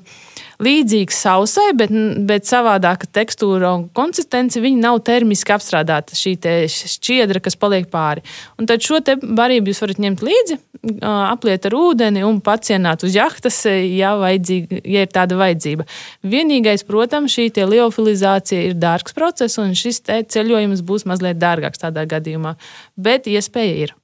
līdzīgs 0.63 1.19
sausai, 1.27 1.71
bet, 1.77 1.93
bet 2.29 2.49
savādāka 2.49 3.09
tekstūra 3.19 3.73
un 3.77 3.87
konsistence. 3.97 4.61
Viņa 4.63 4.83
nav 4.83 5.01
termiski 5.07 5.55
apstrādāta, 5.55 6.17
šī 6.17 6.37
šķiedra, 6.71 7.43
kas 7.45 7.59
paliek 7.61 7.89
pāri. 7.93 8.25
Un 8.61 8.69
tad 8.69 8.85
šo 8.85 9.01
barību 9.23 9.73
jūs 9.73 9.83
varat 9.85 10.01
ņemt 10.03 10.25
līdzi, 10.27 10.59
apliet 11.03 11.69
ar 11.69 11.77
ūdeni 11.77 12.25
un 12.27 12.41
pacienāt 12.45 13.05
uz 13.07 13.17
jahtas, 13.17 13.63
ja, 13.67 14.15
ja 14.17 15.05
ir 15.05 15.13
tāda 15.13 15.39
vajadzība. 15.41 15.87
Vienīgais, 16.27 16.87
protams, 16.89 17.37
šī 17.37 17.51
liofilizācija 17.57 18.71
ir 18.71 18.79
dārgs 18.81 19.17
process, 19.17 19.61
un 19.63 19.77
šis 19.77 20.03
ceļojums 20.07 20.85
būs 20.87 21.07
mazliet 21.09 21.41
dārgāks 21.43 21.83
tādā 21.83 22.07
gadījumā, 22.09 22.57
bet 22.97 23.29
iespēja 23.31 23.89
ir. 23.89 23.97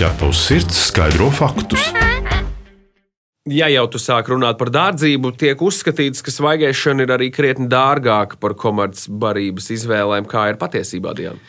Ja 0.00 0.08
tavs 0.16 0.46
sirds 0.48 0.86
skaidro 0.88 1.28
faktus 1.34 1.90
ja 3.50 3.70
jau 3.72 3.86
tu 3.90 4.00
sāk 4.02 4.30
runāt 4.32 4.58
par 4.60 4.70
dārdzību, 4.74 5.34
tiek 5.38 5.62
uzskatīts, 5.62 6.22
ka 6.24 6.34
svaigēšana 6.34 7.06
ir 7.06 7.14
arī 7.16 7.30
krietni 7.34 7.68
dārgāka 7.70 8.38
par 8.40 8.54
komercbarības 8.58 9.72
izvēlēm, 9.76 10.28
kā 10.30 10.50
ir 10.52 10.60
patiesībā 10.60 11.14
Diana. 11.18 11.42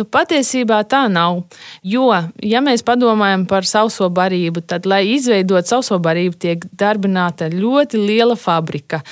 Nu, 0.00 0.06
patiesībā 0.08 0.78
tā 0.88 1.04
nav. 1.12 1.42
Jo, 1.84 2.06
ja 2.40 2.62
mēs 2.64 2.80
padomājam 2.86 3.44
par 3.48 3.66
sauso 3.68 4.08
barību, 4.08 4.62
tad, 4.64 4.88
lai 4.88 5.02
izveidotu 5.12 5.74
sauso 5.74 5.98
barību, 6.00 6.38
tiek 6.40 6.64
darbināta 6.80 7.50
ļoti 7.52 8.00
liela 8.00 8.38
fabrika. 8.40 9.02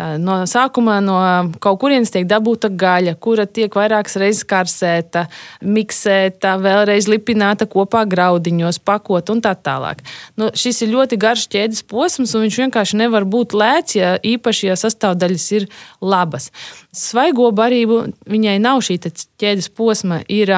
Tā, 0.00 0.14
no 0.16 0.38
sākumā 0.48 0.94
no 1.04 1.18
kaut 1.60 1.76
kurienes 1.82 2.12
tiek 2.14 2.24
dabūta 2.28 2.70
gaļa, 2.72 3.12
kura 3.20 3.44
tiek 3.44 3.74
vairākas 3.76 4.16
reizes 4.20 4.46
karsēta, 4.48 5.26
miksēta, 5.60 6.54
vēlreiz 6.62 7.04
lipināta 7.10 7.66
kopā 7.68 8.06
graudiņos, 8.08 8.78
pakot 8.86 9.28
un 9.34 9.42
tā 9.44 9.52
tālāk. 9.60 10.00
Nu, 10.40 10.48
šis 10.56 10.86
ir 10.86 10.94
ļoti 10.94 11.18
garš 11.20 11.44
ķēdes 11.52 11.84
posms, 11.90 12.32
un 12.32 12.46
viņš 12.46 12.60
vienkārši 12.62 13.00
nevar 13.02 13.28
būt 13.28 13.52
lēts, 13.52 13.98
ja 13.98 14.14
īpaši 14.24 14.70
ja 14.70 14.78
sastāvdaļas 14.80 15.48
ir 15.58 15.68
labas. 16.00 16.48
Svaigo 16.96 17.50
barību 17.52 18.06
viņai 18.30 18.56
nav 18.64 18.80
šī 18.86 18.96
ķēdes 19.04 19.68
posma. 19.76 20.22
Ir, 20.32 20.54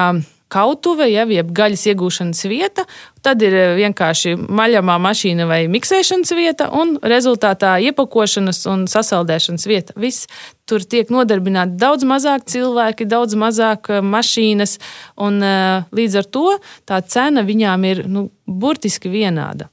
kautuve, 0.53 1.07
ja, 1.09 1.25
jeb 1.29 1.49
gaļas 1.55 1.87
iegūšanas 1.91 2.45
vieta, 2.51 2.85
tad 3.25 3.41
ir 3.45 3.55
eh, 3.57 3.73
vienkārši 3.79 4.35
maļamā 4.37 4.99
mašīna 5.01 5.47
vai 5.49 5.63
miksēšanas 5.71 6.33
vieta, 6.37 6.69
un 6.77 6.95
rezultātā 7.01 7.75
iepakošanas 7.89 8.63
un 8.71 8.85
sasaldēšanas 8.91 9.67
vieta. 9.69 9.97
Viss 9.99 10.29
tur 10.69 10.85
tiek 10.85 11.11
nodarbināti 11.13 11.77
daudz 11.81 12.05
mazāk 12.07 12.47
cilvēki, 12.53 13.09
daudz 13.09 13.37
mazāk 13.39 13.91
eh, 13.91 14.01
mašīnas, 14.15 14.77
un 15.25 15.41
eh, 15.43 15.91
līdz 15.95 16.21
ar 16.21 16.31
to 16.37 16.47
tā 16.89 17.03
cena 17.07 17.45
viņām 17.47 17.89
ir 17.89 18.05
nu, 18.09 18.27
burtiski 18.47 19.11
vienāda. 19.13 19.69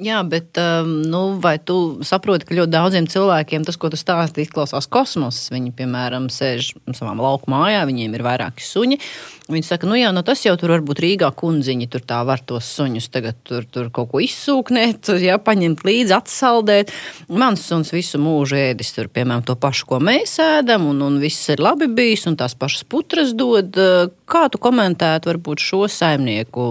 Jā, 0.00 0.22
bet 0.24 0.56
um, 0.56 1.02
nu, 1.12 1.18
vai 1.44 1.58
tu 1.60 2.00
saproti, 2.08 2.46
ka 2.48 2.56
ļoti 2.56 2.72
daudziem 2.72 3.08
cilvēkiem 3.10 3.66
tas, 3.68 3.76
ko 3.76 3.90
tu 3.92 3.98
stāsti, 4.00 4.46
izklausās 4.46 4.86
kosmoss. 4.88 5.50
Viņi, 5.52 5.74
piemēram, 5.76 6.30
sēž 6.32 6.70
savā 6.96 7.12
lauku 7.18 7.50
mājā, 7.52 7.82
viņiem 7.90 8.16
ir 8.16 8.24
vairāki 8.24 8.64
suņi. 8.64 8.96
Viņi 9.50 9.66
saka, 9.66 9.88
nu 9.90 9.98
jā, 9.98 10.12
nu 10.14 10.22
tas 10.24 10.40
jau 10.46 10.54
tur 10.56 10.72
var 10.72 10.84
būt 10.86 11.02
Rīgā 11.04 11.28
kundziņi, 11.36 11.88
tur 11.92 12.04
tā 12.06 12.22
var 12.24 12.40
tos 12.40 12.70
suņus 12.78 13.10
tagad 13.12 13.42
tur, 13.44 13.66
tur 13.68 13.90
kaut 13.92 14.12
ko 14.14 14.22
izsūknēt, 14.24 15.10
jā, 15.20 15.36
paņemt 15.42 15.84
līdzi, 15.84 16.16
atsaldēt. 16.16 16.94
Mans 17.28 17.66
suns 17.68 17.92
visu 17.92 18.22
mūžu 18.22 18.56
ēdis 18.56 18.94
tur, 18.96 19.10
piemēram, 19.12 19.44
to 19.44 19.58
pašu, 19.60 19.88
ko 19.90 20.00
mēs 20.06 20.38
ēdam, 20.40 20.88
un, 20.94 21.04
un 21.10 21.20
viss 21.20 21.50
ir 21.52 21.60
labi 21.60 21.90
bijis, 21.92 22.24
un 22.30 22.40
tās 22.40 22.56
pašas 22.56 22.86
putras 22.88 23.34
dod. 23.36 23.76
Kā 24.30 24.46
tu 24.48 24.62
komentētu 24.62 25.34
varbūt 25.34 25.60
šo 25.66 25.84
saimnieku 25.90 26.70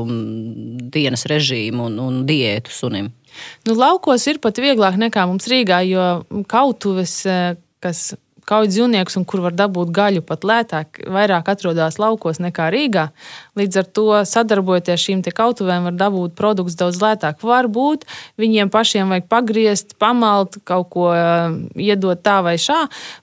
dienas 0.89 1.27
režīmu 1.29 1.91
un, 1.91 2.01
un 2.07 2.21
diētu 2.25 2.73
sunim? 2.73 3.13
Nu, 3.67 3.75
laukos 3.77 4.25
ir 4.31 4.39
pat 4.43 4.61
vieglāk 4.61 4.97
nekā 4.99 5.25
mums 5.29 5.47
Rīgā, 5.51 5.81
jo 5.89 6.43
kautuves, 6.51 7.19
eh, 7.29 7.55
kas 7.83 8.13
kauj 8.49 8.69
dzīvniekus 8.71 9.19
un 9.19 9.25
kur 9.29 9.43
var 9.45 9.55
dabūt 9.57 9.91
gaļu 9.93 10.23
pat 10.25 10.45
lētāk, 10.47 11.01
vairāk 11.09 11.49
atrodas 11.51 11.99
laukos 12.01 12.41
nekā 12.41 12.69
Rīgā. 12.73 13.09
Līdz 13.59 13.81
ar 13.81 13.89
to 13.97 14.05
sadarbojoties 14.27 15.05
šīm 15.05 15.21
kautuvēm, 15.25 15.85
var 15.89 15.97
dabūt 15.99 16.35
produktus 16.37 16.77
daudz 16.79 16.99
lētāk. 17.03 17.43
Varbūt 17.45 18.05
viņiem 18.39 18.71
pašiem 18.73 19.11
vajag 19.13 19.27
pagriezt, 19.31 19.95
pamalt, 20.01 20.57
kaut 20.67 20.89
ko 20.93 21.09
eh, 21.13 21.57
iedot 21.89 22.21
tā 22.25 22.39
vai 22.45 22.55
šā, 22.61 22.79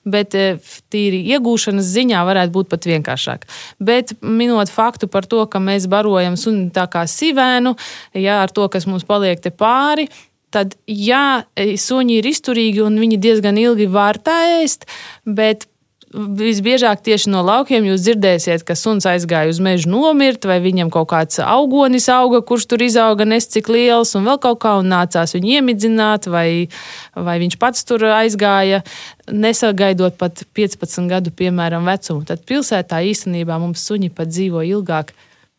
bet 0.07 0.37
eh, 0.37 0.61
tīri 0.93 1.23
iegūšanas 1.35 1.91
ziņā 1.97 2.23
varētu 2.27 2.55
būt 2.55 2.71
pat 2.71 2.87
vienkāršāk. 2.87 3.47
Bet 3.83 4.15
minot 4.21 4.71
faktu 4.71 5.09
par 5.11 5.27
to, 5.27 5.43
ka 5.51 5.61
mēs 5.63 5.89
barojam 5.91 6.37
suni 6.39 6.69
tā 6.73 6.87
kā 6.91 7.03
sivēnu, 7.09 7.75
jā, 8.15 8.41
ar 8.45 8.53
to, 8.53 8.69
kas 8.71 8.87
mums 8.89 9.07
paliek 9.07 9.41
te 9.43 9.51
pāri, 9.51 10.07
tad 10.53 10.75
jā, 10.87 11.43
suņi 11.57 12.19
ir 12.19 12.29
izturīgi 12.29 12.83
un 12.85 12.99
viņi 13.01 13.19
diezgan 13.21 13.57
ilgi 13.59 13.89
var 13.91 14.19
tā 14.23 14.37
ēst, 14.61 14.87
bet 15.25 15.67
visbiežāk 16.13 17.01
tieši 17.03 17.31
no 17.31 17.41
laukiem 17.45 17.85
jūs 17.89 18.05
dzirdēsiet, 18.05 18.63
ka 18.67 18.77
suns 18.79 19.05
aizgāja 19.09 19.51
uz 19.51 19.59
mežu 19.63 19.91
nomirt, 19.91 20.45
vai 20.47 20.59
viņam 20.63 20.91
kaut 20.93 21.09
kāds 21.11 21.41
augonis 21.43 22.07
auga, 22.11 22.39
kurš 22.41 22.67
tur 22.71 22.83
izauga 22.85 23.27
nes 23.27 23.47
cik 23.51 23.67
liels, 23.73 24.15
un 24.15 24.27
vēl 24.27 24.39
kaut 24.43 24.61
kā, 24.63 24.77
un 24.79 24.87
nācās 24.93 25.35
viņu 25.35 25.57
iemidzināt, 25.57 26.29
vai, 26.31 26.69
vai 27.11 27.37
viņš 27.43 27.59
pats 27.59 27.83
tur 27.87 28.07
aizgāja, 28.07 28.83
nesagaidot 29.27 30.17
pat 30.19 30.45
15 30.55 31.11
gadu, 31.11 31.33
piemēram, 31.35 31.87
vecumu. 31.87 32.23
Tad 32.27 32.47
pilsētā 32.47 33.03
īstenībā 33.11 33.59
mums 33.59 33.83
suņi 33.89 34.13
pat 34.15 34.31
dzīvo 34.31 34.63
ilgāk 34.71 35.11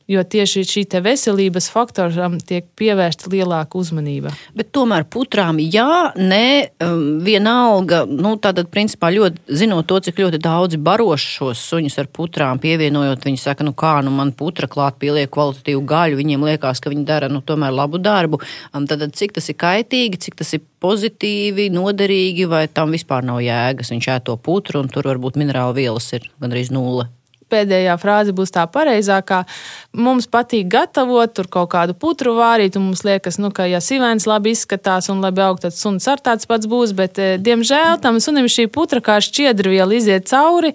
jo 0.08 0.22
tieši 0.24 0.64
šī 0.64 0.84
veselības 1.04 1.68
faktoram 1.72 2.38
tiek 2.40 2.66
pievērsta 2.78 3.28
lielāka 3.32 3.78
uzmanība. 3.78 4.32
Bet 4.56 4.70
tomēr 4.72 5.04
putrām 5.10 5.60
jā, 5.60 6.12
nē, 6.16 6.70
um, 6.84 7.02
vienalga, 7.24 8.04
nu, 8.08 8.36
tātad, 8.40 8.70
principā, 8.72 9.10
ļoti, 9.12 9.44
zinot 9.60 9.88
to, 9.88 10.00
cik 10.08 10.22
ļoti 10.22 10.40
daudzi 10.42 10.80
baroši 10.80 11.34
šos 11.36 11.64
suņus 11.72 11.98
ar 12.00 12.08
putrām, 12.14 12.60
pievienojot, 12.62 13.28
viņi 13.28 13.42
saka, 13.42 13.66
nu 13.66 13.74
kā, 13.76 13.98
nu 14.04 14.14
man 14.14 14.32
putra 14.36 14.70
klāt 14.70 14.96
pieliek 15.02 15.30
kvalitatīvu 15.34 15.84
gaļu, 15.88 16.20
viņiem 16.22 16.48
liekas, 16.50 16.80
ka 16.80 16.92
viņi 16.92 17.04
dara, 17.08 17.28
nu, 17.32 17.42
tomēr 17.44 17.74
labu 17.76 18.00
darbu. 18.00 18.40
Um, 18.72 18.88
tad, 18.88 19.04
cik 19.12 19.36
tas 19.36 19.52
ir 19.52 19.58
kaitīgi, 19.60 20.22
cik 20.28 20.40
tas 20.40 20.56
ir 20.56 20.64
pozitīvi, 20.80 21.68
noderīgi, 21.74 22.48
vai 22.48 22.64
tam 22.72 22.96
vispār 22.96 23.26
nav 23.28 23.42
jēgas. 23.44 23.92
Viņš 23.92 24.10
ēd 24.14 24.28
to 24.30 24.40
putru, 24.40 24.80
un 24.80 24.90
tur 24.92 25.10
varbūt 25.10 25.36
minerālu 25.40 25.76
vielas 25.82 26.08
ir 26.16 26.30
gandrīz 26.40 26.72
nulle. 26.72 27.10
Pēdējā 27.50 27.96
frāze 28.00 28.34
būs 28.36 28.52
tā 28.54 28.64
pareizākā. 28.70 29.42
Mums 29.98 30.28
patīk 30.30 30.68
gatavot, 30.72 31.32
tur 31.34 31.48
kaut 31.50 31.70
kādu 31.72 31.96
putru 31.98 32.34
vārīt, 32.38 32.76
un 32.78 32.88
mums 32.90 33.04
liekas, 33.06 33.40
nu, 33.42 33.50
ka, 33.54 33.66
ja 33.68 33.80
sīvēns 33.82 34.28
labi 34.28 34.52
izskatās 34.54 35.08
un 35.12 35.22
labi 35.24 35.42
aug, 35.44 35.60
tad 35.62 35.76
suns 35.76 36.06
ar 36.10 36.22
tāds 36.24 36.48
pats 36.48 36.68
būs. 36.70 36.94
Bet, 36.98 37.18
eh, 37.18 37.36
diemžēl, 37.40 37.98
tam 38.04 38.20
sunim 38.20 38.48
šī 38.50 38.68
putra 38.72 39.00
kā 39.04 39.18
šķiedrviela 39.24 39.96
iziet 39.96 40.28
cauri, 40.30 40.74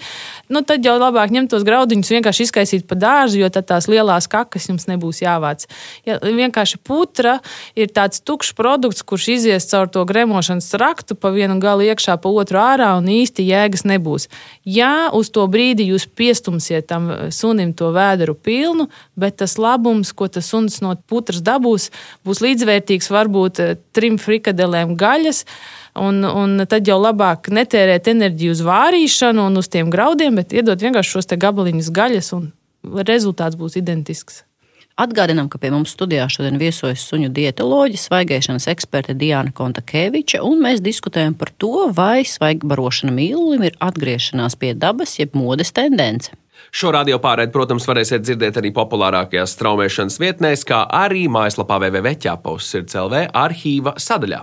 nu, 0.49 0.61
tad 0.61 0.85
jau 0.85 0.97
labāk 0.99 1.33
ņemt 1.33 1.53
tos 1.53 1.65
graudiņus, 1.67 2.13
vienkārši 2.17 2.47
izkaisīt 2.47 2.87
pa 2.89 2.97
dārzu, 2.99 3.39
jo 3.43 3.49
tad 3.53 3.69
tās 3.69 3.87
lielās 3.91 4.27
kakas 4.27 4.69
jums 4.69 4.87
nebūs 4.89 5.21
jāvāc. 5.23 5.67
Ja 6.05 6.19
vienkārši 6.19 6.79
putra 6.83 7.39
ir 7.75 7.91
tāds 7.93 8.21
tukšs 8.25 8.53
produkts, 8.57 9.05
kurš 9.05 9.29
izies 9.37 9.69
caur 9.69 9.87
to 9.91 10.03
gremošanas 10.09 10.69
traktu, 10.73 11.15
pa 11.15 11.31
vienu 11.35 11.59
galu 11.61 11.85
iekšā, 11.87 12.17
pa 12.21 12.29
otru 12.29 12.59
ārā, 12.61 12.93
un 12.97 13.09
īsti 13.11 13.45
jēgas 13.47 13.85
nebūs. 13.89 14.29
Ja 14.65 15.09
uz 15.13 15.31
to 15.33 15.45
brīdi 15.51 15.87
jūs 15.91 16.07
piestumsiet 16.63 16.87
tam 16.87 17.31
sunim 17.31 17.73
to 17.73 17.91
vēderu 17.91 18.35
pilnu, 18.35 18.89
bet 19.15 19.37
tas 19.37 19.57
labums, 19.57 20.13
ko 20.13 20.27
tas 20.27 20.45
suns 20.45 20.81
no 20.81 20.95
putras 21.07 21.41
dabūs, 21.41 21.91
būs 22.25 22.41
līdzvērtīgs 22.41 23.09
varbūt 23.11 23.59
eh, 23.59 23.77
trim 23.93 24.17
frikadelēm 24.17 24.95
gaļas. 24.97 25.45
Un, 25.95 26.23
un 26.25 26.65
tad 26.65 26.87
jau 26.87 26.97
labāk 26.97 27.51
netērēt 27.53 28.07
enerģiju 28.07 28.51
uz 28.51 28.63
vārīšanu 28.65 29.45
un 29.45 29.57
uz 29.57 29.67
tiem 29.69 29.91
graudiem, 29.93 30.35
bet 30.35 30.53
iedot 30.53 30.81
vienkārši 30.81 31.19
šos 31.19 31.29
gabaliņus 31.37 31.91
gaļas, 31.93 32.33
un 32.33 32.49
rezultāts 33.05 33.55
būs 33.55 33.77
identisks. 33.77 34.41
Atgādinām, 34.93 35.47
ka 35.49 35.57
pie 35.57 35.71
mums 35.73 35.89
studijā 35.95 36.27
šodien 36.29 36.59
viesojas 36.61 37.01
suņu 37.09 37.31
dietoloģija, 37.33 38.01
svaigēšanas 38.01 38.67
eksperte 38.69 39.15
Diana 39.17 39.49
Kontakeviča, 39.53 40.43
un 40.45 40.61
mēs 40.61 40.83
diskutējam 40.85 41.33
par 41.37 41.49
to, 41.57 41.87
vai 41.93 42.21
svaigbarošana 42.29 43.13
mīlulim 43.13 43.65
ir 43.69 43.77
atgriešanās 43.81 44.57
pie 44.61 44.75
dabas, 44.77 45.17
jeb 45.17 45.33
modes 45.37 45.73
tendence. 45.73 46.33
Šo 46.73 46.89
radio 46.89 47.19
pārēdi, 47.21 47.53
protams, 47.53 47.85
varēsiet 47.85 48.23
dzirdēt 48.25 48.55
arī 48.57 48.71
populārākajās 48.73 49.51
straumēšanas 49.53 50.17
vietnēs, 50.17 50.63
kā 50.65 50.79
arī 50.89 51.27
mājaslapā 51.29 51.77
www.ķēpaus 51.83 52.69
sirds 52.73 52.97
LV 52.97 53.27
arhīva 53.29 53.93
sadaļā. 54.01 54.41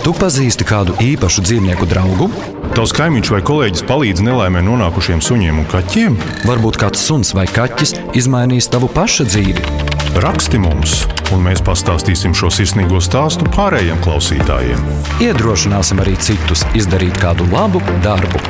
Tu 0.00 0.14
pazīsti 0.16 0.64
kādu 0.64 0.96
īpašu 1.02 1.44
dzīvnieku 1.44 1.88
draugu? 1.90 2.30
Tavs 2.72 2.94
kaimiņš 2.96 3.32
vai 3.34 3.42
kolēģis 3.44 3.84
palīdz 3.90 4.24
nelaimē 4.24 4.64
nonākušiem 4.64 5.20
suņiem 5.24 5.60
un 5.60 5.68
kaķiem? 5.74 6.16
Varbūt 6.48 6.80
kāds 6.80 7.04
suns 7.10 7.34
vai 7.36 7.44
kaķis 7.50 7.92
izmainīs 8.16 8.70
tavu 8.72 8.88
pašu 8.96 9.28
dzīvi. 9.28 9.95
Raksti 10.16 10.56
mums, 10.56 11.02
un 11.36 11.42
mēs 11.44 11.60
pastāstīsim 11.60 12.32
šo 12.32 12.48
sirsnīgo 12.48 12.96
stāstu 13.04 13.44
pārējiem 13.52 13.98
klausītājiem. 14.00 14.80
Iedrošināsim 15.20 16.00
arī 16.00 16.14
citus 16.24 16.62
izdarīt 16.78 17.18
kādu 17.20 17.44
labu 17.50 17.82
darbu. 18.00 18.40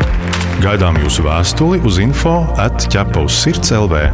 Gaidām 0.63 1.01
jūsu 1.03 1.25
vēstuli 1.27 1.81
uz 1.83 1.99
info 1.99 2.37
atķepa 2.63 3.25
uz 3.27 3.41
sirds 3.43 3.75
LV. 3.75 4.05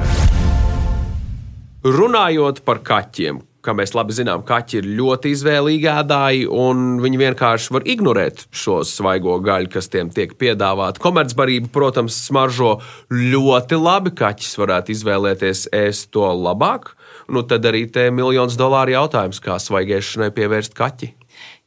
Runājot 1.84 2.62
par 2.64 2.80
kaķiem, 2.88 3.42
kā 3.62 3.74
mēs 3.78 3.94
labi 3.94 4.14
zinām, 4.16 4.42
kaķi 4.46 4.80
ir 4.80 4.88
ļoti 4.98 5.32
izvēlīgi 5.36 5.88
ēdāji, 5.92 6.48
un 6.50 6.98
viņi 7.02 7.20
vienkārši 7.20 7.74
var 7.76 7.86
ignorēt 7.94 8.46
šo 8.50 8.80
svaigo 8.86 9.38
gaļu, 9.44 9.70
kas 9.72 9.90
tiem 9.92 10.10
tiek 10.14 10.34
piedāvāta. 10.38 11.02
Komercbarība, 11.02 11.70
protams, 11.74 12.18
smaržo 12.26 12.74
ļoti 13.12 13.78
labi. 13.78 14.14
Kaķis 14.18 14.58
varētu 14.58 14.94
izvēlēties 14.96 15.68
ēst 15.78 16.10
to 16.14 16.26
labāk. 16.34 16.92
Nu, 17.32 17.44
tad 17.46 17.66
arī 17.70 17.86
te 17.92 18.08
miljonus 18.14 18.58
dolāru 18.60 18.96
jautājums, 18.96 19.40
kā 19.42 19.58
svaigēšanai 19.62 20.32
pievērst 20.34 20.76
kaķi. 20.78 21.14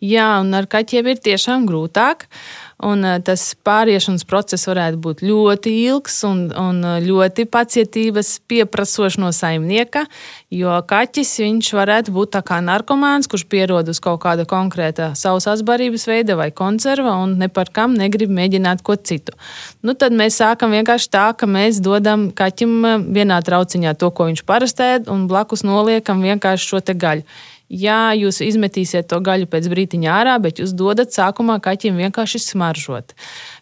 Jā, 0.04 0.28
un 0.44 0.52
ar 0.54 0.68
kaķiem 0.70 1.08
ir 1.14 1.22
tiešām 1.24 1.64
grūtāk. 1.70 2.28
Uh, 2.28 2.65
Un 2.84 3.06
eh, 3.08 3.20
tas 3.24 3.54
pāriešanas 3.64 4.26
process 4.28 4.68
varētu 4.68 5.00
būt 5.00 5.22
ļoti 5.24 5.72
ilgs 5.86 6.18
un, 6.28 6.42
un 6.60 6.82
eh, 6.84 6.98
ļoti 7.06 7.46
pacietības 7.48 8.34
pieprasošs 8.52 9.16
no 9.22 9.30
saimnieka, 9.36 10.04
jo 10.52 10.74
kaķis 10.90 11.32
viņš 11.40 11.72
varētu 11.78 12.12
būt 12.16 12.36
kā 12.44 12.60
narkomāns, 12.60 13.30
kurš 13.32 13.46
pierod 13.48 13.88
uz 13.88 14.02
kaut 14.04 14.20
kāda 14.26 14.44
konkrēta 14.50 15.14
sausās 15.16 15.64
barības 15.64 16.04
veida 16.10 16.36
vai 16.36 16.50
konserva 16.52 17.16
un 17.24 17.38
ne 17.40 17.48
par 17.48 17.72
kam 17.72 17.96
negrib 17.96 18.34
mēģināt 18.36 18.84
ko 18.84 19.00
citu. 19.00 19.32
Nu, 19.80 19.96
tad 19.96 20.12
mēs 20.12 20.42
sākam 20.44 20.76
vienkārši 20.76 21.12
tā, 21.16 21.30
ka 21.32 21.48
mēs 21.48 21.80
dodam 21.80 22.28
kaķim 22.36 22.78
eh, 22.84 23.10
vienā 23.22 23.40
trauciņā 23.40 23.96
to, 23.96 24.12
ko 24.12 24.28
viņš 24.28 24.44
parasti 24.44 24.92
ēd, 24.98 25.12
un 25.16 25.30
blakus 25.32 25.64
noliekam 25.64 26.20
vienkārši 26.28 26.74
šo 26.74 26.84
te 26.84 27.00
gaļu. 27.00 27.24
Jā, 27.66 28.14
jūs 28.14 28.44
izmetīsiet 28.46 29.08
to 29.10 29.18
gaļu 29.26 29.48
pēc 29.50 29.66
brīdiņa 29.72 30.10
ārā, 30.14 30.36
bet 30.42 30.60
jūs 30.62 30.76
dodat 30.78 31.16
sākumā 31.16 31.58
kaķim 31.66 31.98
vienkārši 31.98 32.44
smaržot. 32.44 33.16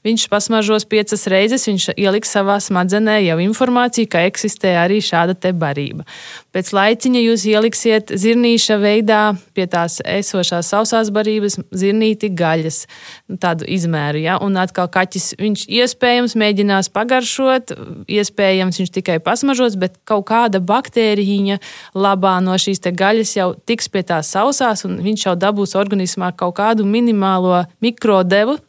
Viņš 0.04 0.26
pasmažos 0.28 0.84
piecas 0.84 1.22
reizes, 1.32 1.64
viņš 1.70 1.94
ieliks 1.96 2.34
savā 2.36 2.58
smadzenē 2.60 3.22
jau 3.24 3.38
informāciju, 3.40 4.10
ka 4.12 4.26
eksistē 4.28 4.74
arī 4.82 4.98
šāda 5.00 5.32
te 5.32 5.54
barība. 5.56 6.04
Pēc 6.52 6.74
laiciņa 6.76 7.22
jūs 7.24 7.46
ieliksiet 7.48 8.12
zirnīša 8.20 8.76
veidā 8.82 9.22
pie 9.56 9.64
tās 9.72 10.02
esošās 10.04 10.74
sausās 10.74 11.08
barības 11.14 11.56
zirnīti 11.72 12.30
gaļas, 12.36 12.82
tādu 13.40 13.64
izmēru. 13.72 14.20
Ja? 14.26 14.36
Un 14.44 14.60
atkal 14.60 14.90
kaķis, 14.92 15.30
viņš 15.40 15.64
iespējams 15.72 16.36
mēģinās 16.42 16.92
pagaršot, 16.92 17.72
iespējams 18.12 18.82
viņš 18.82 18.92
tikai 19.00 19.18
pasmažos, 19.24 19.78
bet 19.80 19.96
kaut 20.04 20.28
kāda 20.34 20.60
baktērija 20.60 21.62
labā 21.96 22.36
no 22.44 22.58
šīs 22.60 22.84
gaļas 22.84 23.38
jau 23.38 23.48
tiks 23.56 23.88
pie 23.88 24.04
tās 24.04 24.36
sausās, 24.36 24.84
un 24.84 25.00
viņš 25.06 25.26
jau 25.30 25.38
dabūs 25.40 25.78
organismā 25.80 26.34
kaut 26.36 26.58
kādu 26.60 26.84
minimālo 26.84 27.64
mikrodevu 27.80 28.60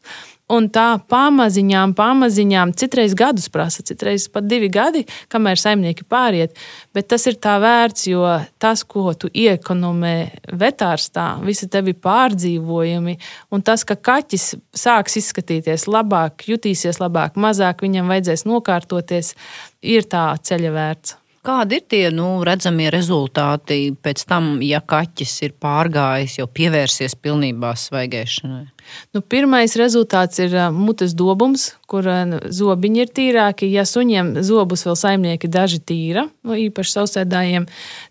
Un 0.52 0.66
tā 0.68 0.98
pamaziņām, 1.09 1.94
pamaziņām, 1.96 2.74
citreiz 2.76 3.14
gadus 3.16 3.46
prasa, 3.48 3.80
citreiz 3.87 4.26
pat 4.28 4.44
divi 4.44 4.68
gadi, 4.68 5.07
kamēr 5.33 5.57
saimnieki 5.57 6.04
pāriet. 6.04 6.52
Bet 6.92 7.09
tas 7.09 7.24
ir 7.30 7.38
tā 7.40 7.54
vērts, 7.62 8.04
jo 8.11 8.26
tas, 8.61 8.83
ko 8.85 9.14
tu 9.16 9.30
iekonomē 9.33 10.12
vetārstā, 10.52 11.38
visi 11.48 11.70
tevi 11.72 11.96
pārdzīvojumi, 11.96 13.16
un 13.57 13.64
tas, 13.64 13.87
ka 13.88 13.96
kaķis 13.96 14.50
sāks 14.76 15.16
izskatīties 15.22 15.88
labāk, 15.88 16.44
jutīsies 16.52 17.00
labāk, 17.00 17.40
mazāk 17.40 17.80
viņam 17.87 18.12
vajadzēs 18.12 18.44
nokārtoties, 18.44 19.33
ir 19.80 20.04
tā 20.12 20.28
ceļa 20.44 20.76
vērts. 20.76 21.16
Kādi 21.44 21.80
ir 21.80 21.88
tie 21.88 22.04
nu, 22.12 22.28
redzamie 22.44 22.90
rezultāti 22.92 23.90
pēc 23.96 24.28
tam, 24.28 24.54
ja 24.64 24.85
kaķis 24.85 25.35
ir 25.44 25.57
pārgājis, 25.61 26.38
jau 26.42 26.48
pievērsies 26.52 27.16
pilnībā 27.20 27.72
svaigēšanai? 27.80 28.73
Nu, 29.14 29.23
pirmais 29.23 29.75
rezultāts 29.79 30.40
ir 30.42 30.55
mutes 30.75 31.14
dobums, 31.16 31.73
kur 31.90 32.07
zobiņi 32.51 33.03
ir 33.03 33.11
tīrāki. 33.14 33.68
Ja 33.73 33.85
suņiem 33.88 34.35
zobus 34.44 34.85
vēl 34.87 34.97
saimnieki 34.99 35.51
daži 35.53 35.81
tīra, 35.81 36.27
no 36.44 36.57
īpaši 36.59 36.97
sausēdājiem, 36.97 37.66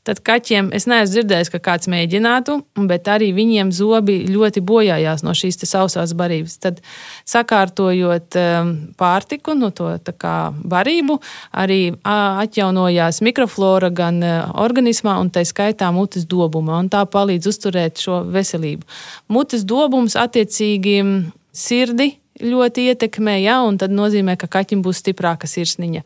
tad 0.07 0.21
kaķiem 0.25 0.71
es 0.75 0.87
neesmu 0.89 1.11
dzirdējis, 1.13 1.51
ka 1.53 1.61
kāds 1.63 1.89
mēģinātu, 1.91 2.57
bet 2.89 3.09
arī 3.11 3.31
viņiem 3.35 3.73
zobi 3.75 4.21
ļoti 4.31 4.63
bojājās 4.63 5.25
no 5.27 5.35
šīs 5.37 5.59
sausās 5.67 6.15
barības. 6.17 6.57
Tad 6.63 6.81
sakārtojot 7.29 8.39
pārtiku, 8.99 9.57
nu, 9.59 9.71
to 9.75 9.91
barību, 10.73 11.19
arī 11.51 11.81
atjaunojās 12.07 13.21
mikroflora 13.25 13.91
gan 13.93 14.21
organismā, 14.23 15.19
un 15.21 15.29
tā 15.33 15.43
skaitā 15.47 15.91
mutes 15.93 16.25
dobumā, 16.29 16.79
un 16.83 16.91
tā 16.93 17.03
palīdz 17.09 17.51
uzturēt 17.51 18.01
šo 18.03 18.23
veselību. 18.33 18.87
Mutes 19.33 19.67
dobums 19.67 20.15
attiecīgi 20.19 20.62
attiecīgi 20.63 21.31
sirdi 21.53 22.13
ļoti 22.43 22.87
ietekmē, 22.89 23.35
ja, 23.43 23.59
un 23.61 23.77
tad 23.77 23.91
nozīmē, 23.93 24.33
ka 24.41 24.47
kaķim 24.49 24.81
būs 24.81 25.03
stiprāka 25.03 25.45
sirsniņa. 25.45 26.01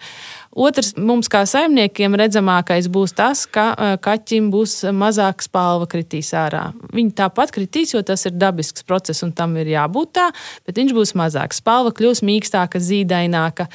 Otrs 0.52 0.92
mums, 0.98 1.30
kā 1.32 1.46
saimniekiem, 1.48 2.18
redzamākais 2.20 2.90
būs 2.92 3.16
tas, 3.16 3.46
ka 3.48 3.98
kaķim 4.04 4.50
būs 4.52 4.84
mazāk 4.92 5.46
spalva 5.46 5.88
kritīs 5.88 6.34
ārā. 6.36 6.74
Viņi 6.92 7.16
tāpat 7.16 7.54
kritīs, 7.56 7.94
jo 7.96 8.04
tas 8.04 8.26
ir 8.28 8.36
dabisks 8.36 8.84
process 8.84 9.24
un 9.24 9.32
tam 9.32 9.56
ir 9.58 9.72
jābūt 9.72 10.12
tā, 10.20 10.28
bet 10.68 10.78
viņš 10.78 10.92
būs 10.98 11.16
mazāk. 11.16 11.56
Spalva 11.56 11.96
kļūs 11.96 12.26
mīkstāka, 12.28 12.82
zīdaināka. 12.84 13.70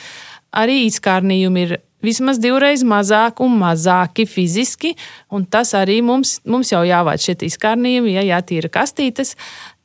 Arī 0.52 0.84
izkārnījumi 0.90 1.64
ir 1.64 1.78
vismaz 2.02 2.40
divreiz 2.42 2.82
mazāk 2.84 3.40
un 3.42 3.54
mazāki 3.60 4.26
fiziski, 4.28 4.92
un 5.32 5.46
tas 5.46 5.72
arī 5.78 6.00
mums, 6.04 6.40
mums 6.44 6.72
jau 6.74 6.82
jāvāc 6.86 7.22
šie 7.22 7.38
izkārnījumi, 7.48 8.16
ja 8.18 8.26
jātīra 8.34 8.70
kastītes 8.72 9.36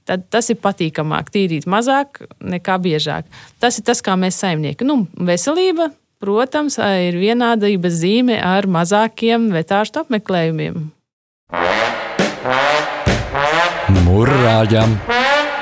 tad 0.08 0.28
tas 0.34 0.50
ir 0.54 0.60
patīkamāk. 0.64 1.32
Tīrīt 1.34 1.68
mazāk 1.70 2.24
nekā 2.42 2.78
biežāk. 2.84 3.28
Tas 3.62 3.80
ir 3.80 3.88
tas, 3.88 4.04
kā 4.06 4.18
mēs 4.20 4.40
saimnieki. 4.42 4.88
Nu, 4.88 5.04
veselība, 5.30 5.92
protams, 6.24 6.80
ir 6.80 7.20
vienādības 7.20 8.00
zīme 8.02 8.40
ar 8.42 8.70
mazākiem 8.72 9.52
vetārstu 9.56 10.06
apmeklējumiem. 10.06 10.88
Murrājam, 14.08 14.98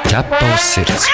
ķepa 0.07 0.45
uz 0.53 0.71
sirds! 0.73 1.11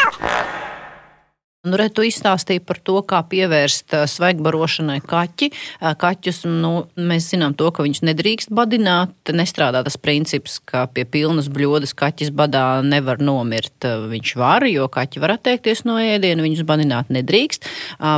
Nu, 1.62 1.76
re, 1.78 1.91
tu 1.93 2.02
izstāstīji 2.02 2.63
par 2.65 2.80
to, 2.82 2.95
kā 3.06 3.19
pievērst 3.30 3.93
uh, 3.93 4.08
svaigbarošanai 4.10 4.95
kaķi. 5.06 5.52
Uh, 5.52 5.91
kaķus 5.93 6.39
nu, 6.50 6.71
mēs 6.97 7.28
zinām, 7.36 7.54
to, 7.54 7.67
ka 7.69 7.86
viņus 7.86 8.02
nedrīkst 8.08 8.50
badināt. 8.58 9.13
Nestrādā 9.30 9.84
tas 9.86 10.00
princips, 10.02 10.58
ka 10.65 10.88
pie 10.89 11.06
pilnas 11.06 11.52
bļodas 11.54 11.93
kaķis 12.02 12.34
badā 12.34 12.82
nevar 12.82 13.21
nomirt. 13.21 13.78
Uh, 13.86 14.10
viņš 14.10 14.34
var, 14.41 14.65
jo 14.65 14.89
kaķi 14.89 15.21
var 15.21 15.36
atteikties 15.38 15.86
no 15.86 16.02
ēdiena, 16.02 16.41
viņus 16.41 16.65
badināt 16.65 17.13
nedrīkst. 17.13 17.69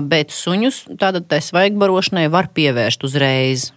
Bet 0.08 0.32
suņus 0.32 0.86
tātad 0.96 1.28
tai 1.28 1.44
svaigbarošanai 1.44 2.30
var 2.32 2.48
pievērst 2.56 3.04
uzreiz. 3.04 3.74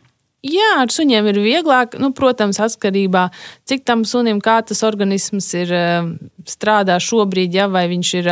Jā, 0.46 0.76
ar 0.84 0.92
suņiem 0.94 1.26
ir 1.32 1.38
vieglāk. 1.42 1.96
Nu, 1.98 2.12
protams, 2.14 2.60
atkarībā 2.62 3.24
no 3.26 3.34
tā, 3.34 3.46
cik 3.66 3.86
tam 3.88 4.04
sunim 4.06 4.38
kā 4.44 4.60
tas 4.62 4.84
organisms 4.86 5.48
ir 5.58 5.72
strādā 6.46 7.00
šobrīd, 7.02 7.56
ja 7.56 7.66
vai 7.72 7.86
viņš 7.90 8.10
ir 8.20 8.28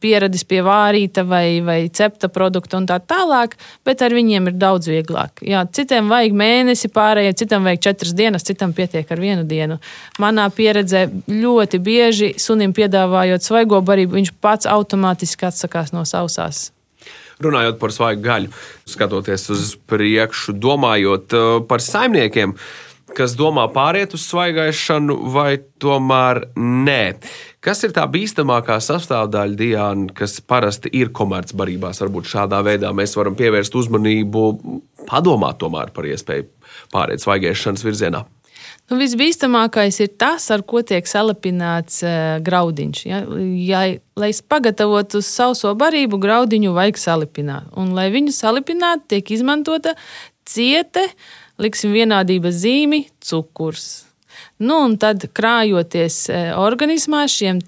pieradis 0.00 0.44
pie 0.48 0.62
vārīta 0.66 1.24
vai, 1.28 1.60
vai 1.64 1.78
cepta 1.92 2.30
produkta 2.32 2.80
un 2.80 2.88
tā 2.88 2.98
tālāk, 3.00 3.56
bet 3.86 4.02
ar 4.04 4.14
viņiem 4.16 4.50
ir 4.50 4.58
daudz 4.60 4.90
vieglāk. 4.90 5.44
Jā, 5.46 5.62
citiem 5.76 6.10
vajag 6.12 6.36
mēnesi, 6.40 6.90
pārējiem 6.94 7.38
citam 7.38 7.68
vajag 7.68 7.84
četras 7.88 8.16
dienas, 8.16 8.46
citam 8.48 8.74
pietiek 8.76 9.10
ar 9.10 9.22
vienu 9.22 9.46
dienu. 9.48 9.78
Manā 10.22 10.48
pieredzē 10.54 11.06
ļoti 11.28 11.80
bieži 11.84 12.34
sunim 12.40 12.74
piedāvājot 12.76 13.46
svaigo 13.46 13.80
barību, 13.84 14.18
viņš 14.18 14.34
pats 14.40 14.68
automātiski 14.70 15.48
atsakās 15.50 15.94
no 15.96 16.06
sausās 16.08 16.70
runājot 17.40 17.78
par 17.80 17.92
svaigu 17.94 18.24
gaļu, 18.24 18.50
skatoties 18.88 19.46
uz 19.54 19.74
priekšu, 19.88 20.54
domājot 20.60 21.36
uh, 21.36 21.52
par 21.64 21.80
saimniekiem, 21.84 22.52
kas 23.16 23.34
domā 23.38 23.66
pāriet 23.72 24.14
uz 24.16 24.24
svaigaišanu, 24.30 25.16
vai 25.34 25.58
tomēr 25.82 26.44
nē. 26.56 27.02
Kas 27.64 27.84
ir 27.84 27.94
tā 27.96 28.06
bīstamākā 28.10 28.78
sastāvdaļa, 28.84 29.58
Diana, 29.58 30.08
kas 30.16 30.38
parasti 30.40 30.92
ir 30.96 31.12
komercbarībās? 31.16 32.00
Varbūt 32.04 32.30
šādā 32.32 32.62
veidā 32.66 32.92
mēs 32.96 33.16
varam 33.18 33.36
pievērst 33.38 33.76
uzmanību, 33.76 34.44
padomāt 35.10 35.64
par 35.94 36.08
iespēju 36.08 36.48
pāriet 36.94 37.24
svaigaišanas 37.24 37.86
virzienā. 37.86 38.24
Nu, 38.90 38.96
visbīstamākais 38.98 40.00
ir 40.02 40.08
tas, 40.18 40.48
ar 40.50 40.64
ko 40.66 40.80
tiek 40.82 41.06
salapināts 41.06 42.00
uh, 42.02 42.40
graudiņš. 42.42 43.02
Ja? 43.06 43.20
Ja, 43.62 43.82
lai 44.18 44.30
pagatavotu 44.50 45.22
sauso 45.22 45.70
barību, 45.78 46.18
graudiņu 46.22 46.74
vajag 46.74 46.98
salipināt. 46.98 47.70
Un, 47.78 47.92
lai 47.94 48.08
viņu 48.10 48.34
salipinātu, 48.34 49.06
tiek 49.14 49.30
izmantota 49.36 49.94
ciete, 50.50 51.06
liksim, 51.60 51.94
vienādības 51.96 52.62
zīme, 52.64 53.04
cukurs. 53.24 53.90
Nu, 54.60 54.82
un 54.84 54.98
tad, 55.00 55.24
krājoties 55.36 56.16
e, 56.28 56.40
organismā 56.60 57.22
šiem 57.32 57.62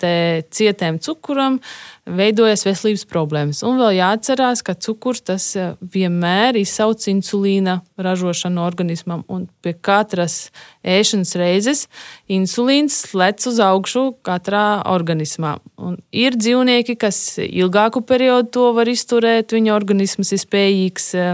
cietiem 0.52 0.98
cukuram, 1.00 1.56
veidojas 2.04 2.66
veselības 2.66 3.06
problēmas. 3.08 3.62
Un 3.64 3.78
vēl 3.80 3.96
jāatcerās, 3.96 4.60
ka 4.66 4.74
cukurs 4.76 5.24
tas 5.24 5.46
e, 5.56 5.70
vienmēr 5.94 6.58
izsauc 6.60 7.06
insulīna 7.08 7.78
ražošanu 7.96 8.60
organismam. 8.60 9.24
Un 9.32 9.46
pie 9.64 9.72
katras 9.72 10.50
ēšanas 10.84 11.32
reizes 11.40 11.86
insulīns 12.28 13.00
lec 13.16 13.40
uz 13.48 13.62
augšu 13.64 14.10
katrā 14.26 14.82
organismā. 14.92 15.56
Un 15.80 15.96
ir 16.12 16.36
dzīvnieki, 16.36 16.98
kas 17.00 17.38
ilgāku 17.46 18.04
periodu 18.04 18.52
to 18.52 18.68
var 18.76 18.92
izturēt, 18.92 19.56
viņa 19.56 19.72
organisms 19.72 20.36
ir 20.36 20.44
spējīgs 20.44 21.14
e, 21.16 21.28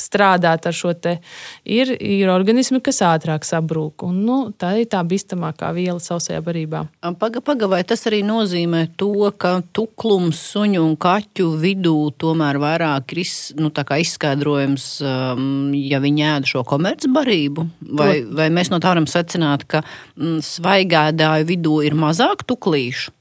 strādāt 0.00 0.66
ar 0.68 0.76
šo 0.76 0.92
te, 0.92 1.16
ir, 1.64 1.90
ir 1.96 2.30
organismi, 2.32 2.80
kas 2.84 3.00
ātrāk 3.06 3.46
sabrūk. 3.48 4.04
Un, 4.08 4.20
nu, 4.26 4.38
tā 4.58 4.74
ir 4.80 4.90
tā 4.92 5.00
bīstamākā 5.06 5.72
viela 5.76 6.00
sausajā 6.02 6.42
barībā. 6.44 6.84
Paga, 7.20 7.42
paga, 7.44 7.68
vai 7.72 7.82
tas 7.88 8.04
arī 8.10 8.20
nozīmē 8.26 8.86
to, 9.00 9.30
ka 9.40 9.58
tuklums 9.76 10.40
suņu 10.52 10.84
un 10.84 10.94
kaķu 11.00 11.48
vidū 11.62 11.96
tomēr 12.20 12.60
vairāk 12.62 13.16
ir 13.16 13.24
nu, 13.60 13.72
izskaidrojums, 13.72 14.86
um, 15.02 15.74
ja 15.76 16.00
viņi 16.02 16.26
ēd 16.34 16.50
šo 16.52 16.64
komercbarību? 16.68 17.66
Vai, 17.96 18.12
vai 18.28 18.50
mēs 18.52 18.72
no 18.72 18.80
tā 18.82 18.92
varam 18.92 19.08
secināt, 19.10 19.64
ka 19.70 19.82
mm, 19.82 20.40
svaigādāju 20.44 21.48
vidū 21.48 21.80
ir 21.86 21.96
mazāk 21.98 22.44
tuklīšu? 22.48 23.14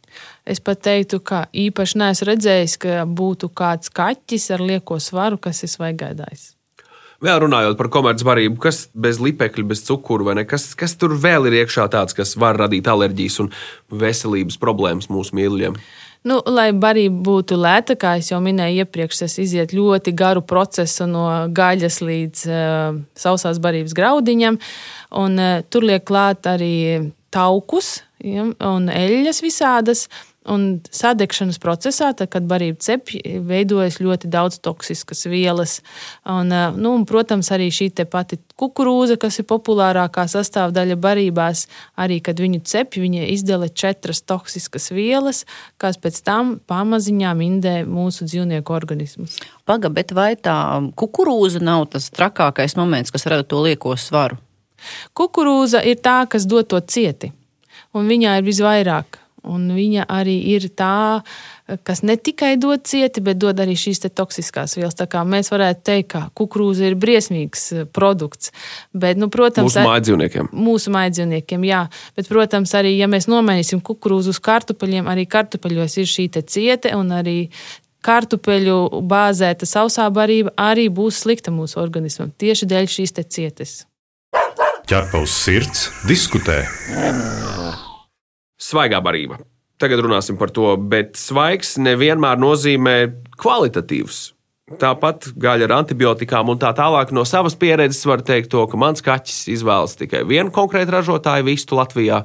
Es 0.45 0.61
pat 0.61 0.83
teiktu, 0.85 1.19
ka 1.25 1.45
īpaši 1.49 1.97
neesmu 1.97 2.27
redzējis, 2.29 2.75
ka 2.83 2.99
būtu 3.09 3.49
kāds 3.57 3.89
kaķis 3.89 4.51
ar 4.53 4.61
lieko 4.61 4.99
svaru, 5.01 5.41
kas 5.41 5.63
ir 5.65 5.73
svaigādājis. 5.73 6.54
Vēl 7.23 7.39
runājot 7.45 7.77
par 7.79 7.89
komercbarību, 7.93 8.57
kas 8.63 8.85
bez 8.91 9.21
lipekļa, 9.23 9.67
bez 9.69 9.85
cukuru 9.87 10.27
vai 10.27 10.35
ne, 10.41 10.47
kas, 10.49 10.73
kas 10.77 10.97
tur 10.99 11.15
vēl 11.15 11.47
ir 11.49 11.61
iekšā 11.61 11.87
tāds, 11.93 12.15
kas 12.17 12.35
var 12.39 12.59
radīt 12.59 12.89
alerģijas 12.91 13.39
un 13.45 13.53
veselības 13.91 14.59
problēmas 14.61 15.07
mūsu 15.11 15.37
mīļajiem? 15.37 15.79
Nu, 16.25 16.39
lai 16.49 16.71
barība 16.73 17.21
būtu 17.27 17.57
lēta, 17.61 17.93
kā 18.01 18.15
jau 18.17 18.39
minēju 18.41 18.81
iepriekš, 18.81 19.19
tas 19.21 19.35
iziet 19.41 19.75
ļoti 19.77 20.11
garu 20.17 20.41
procesu 20.41 21.05
no 21.05 21.25
gaļas 21.53 21.99
līdz 22.01 22.45
uh, 22.49 22.97
sausās 23.13 23.61
barības 23.61 23.93
graudiņam. 23.95 24.57
Un, 25.21 25.37
uh, 25.37 25.61
tur 25.69 25.85
liek 25.85 26.07
klāt 26.09 26.49
arī 26.49 26.73
taukus 27.35 27.99
ja, 28.23 28.47
un 28.71 28.89
eļļas 28.91 29.43
visādas. 29.45 30.07
Un 30.45 30.75
sadegšanas 30.93 31.57
procesā, 31.57 32.11
tad, 32.13 32.29
kad 32.29 32.45
barība 32.45 32.77
cepj, 32.85 33.17
veidojas 33.49 33.95
ļoti 33.97 34.29
daudz 34.29 34.59
toksiskas 34.61 35.25
vielas. 35.25 35.79
Un, 36.29 36.53
nu, 36.77 36.91
un, 36.91 37.07
protams, 37.09 37.49
arī 37.55 37.71
šī 37.73 37.87
pati 38.05 38.37
kukurūza, 38.53 39.17
kas 39.17 39.39
ir 39.41 39.47
populārākā 39.49 40.27
sastāvdaļa 40.29 40.99
barībās, 41.01 41.65
arī 41.97 42.19
kad 42.21 42.37
viņu 42.37 42.61
cepj, 42.61 43.01
viņa 43.01 43.25
izdala 43.33 43.71
četras 43.73 44.21
toksiskas 44.21 44.91
vielas, 44.93 45.47
kas 45.81 45.97
pēc 45.97 46.21
tam 46.21 46.59
pamaziņām 46.69 47.41
indē 47.41 47.75
mūsu 47.89 48.29
dzīvnieku 48.29 48.77
organismus. 48.77 49.41
Paga, 49.65 49.89
bet 49.89 50.13
vai 50.13 50.35
tā 50.37 50.59
kukurūza 50.93 51.65
nav 51.65 51.89
tas 51.97 52.13
trakākais 52.13 52.77
moments, 52.77 53.09
kas 53.09 53.25
rada 53.25 53.49
to 53.49 53.65
lieko 53.65 53.97
svaru? 53.97 54.44
Kukurūza 55.17 55.83
ir 55.85 56.01
tā, 56.03 56.21
kas 56.29 56.47
dod 56.49 56.71
to 56.71 56.81
cieti, 56.81 57.31
un 57.95 58.09
viņā 58.11 58.39
ir 58.39 58.47
visvairāk 58.47 59.21
Un 59.45 59.67
viņa 59.75 60.07
arī 60.09 60.35
ir 60.55 60.65
tā, 60.73 61.21
kas 61.85 62.01
ne 62.05 62.15
tikai 62.17 62.55
dod 62.61 62.85
cieti, 62.87 63.21
bet 63.25 63.37
dod 63.41 63.59
arī 63.61 63.75
šīs 63.77 64.01
toksiskās 64.07 64.75
vielas. 64.77 64.97
Tā 64.97 65.07
kā 65.09 65.21
mēs 65.27 65.51
varētu 65.53 65.85
teikt, 65.85 66.09
ka 66.15 66.21
kukurūza 66.37 66.89
ir 66.89 66.97
briesmīgs 66.99 67.65
eh, 67.75 67.85
produkts. 67.85 68.51
Bet, 68.93 69.21
nu, 69.21 69.29
protams, 69.33 69.69
mūsu 69.69 69.85
mājdzīvniekiem. 69.85 70.51
Mūsu 70.65 70.93
mājdzīvniekiem, 70.95 71.65
jā. 71.69 71.85
Bet, 72.17 72.29
protams, 72.31 72.73
arī, 72.77 72.95
ja 72.97 73.09
mēs 73.11 73.29
nomainīsim 73.31 73.83
kukurūzu 73.85 74.33
uz 74.33 74.41
kartupeļiem, 74.45 75.09
arī 75.11 75.27
kartupeļos 75.29 75.99
ir 76.01 76.09
šī 76.09 76.29
ciete 76.41 76.95
un 76.97 77.13
arī 77.13 77.39
kartupeļu 78.05 79.01
bāzēta 79.09 79.65
sausā 79.69 80.05
barība 80.13 80.53
arī 80.61 80.89
būs 80.93 81.23
slikta 81.25 81.53
mūsu 81.53 81.79
organismam 81.81 82.33
tieši 82.37 82.69
dēļ 82.69 82.89
šīs 82.97 83.15
cietes. 83.25 83.83
Ķerpa 84.85 85.17
uz 85.25 85.31
sirds, 85.33 85.87
diskutē 86.05 86.59
svaigā 88.61 88.99
barība. 89.01 89.39
Tagad 89.81 90.03
runāsim 90.05 90.37
par 90.37 90.51
to, 90.53 90.75
bet 90.77 91.17
svaigs 91.19 91.75
nevienmēr 91.81 92.37
nozīmē 92.39 92.95
kvalitatīvs. 93.41 94.19
Tāpat 94.81 95.31
gaļa 95.41 95.67
ar 95.67 95.73
antibiotikām 95.79 96.51
un 96.53 96.61
tā 96.61 96.69
tālāk. 96.77 97.09
No 97.13 97.21
savas 97.25 97.57
pieredzes 97.57 98.05
var 98.05 98.21
teikt, 98.25 98.51
to, 98.53 98.63
ka 98.69 98.77
mans 98.81 99.01
kaķis 99.05 99.43
izvēlas 99.53 99.97
tikai 99.97 100.21
vienu 100.25 100.53
konkrētu 100.53 100.93
ražotāju 100.95 101.45
vistu 101.49 101.77
Latvijā. 101.77 102.21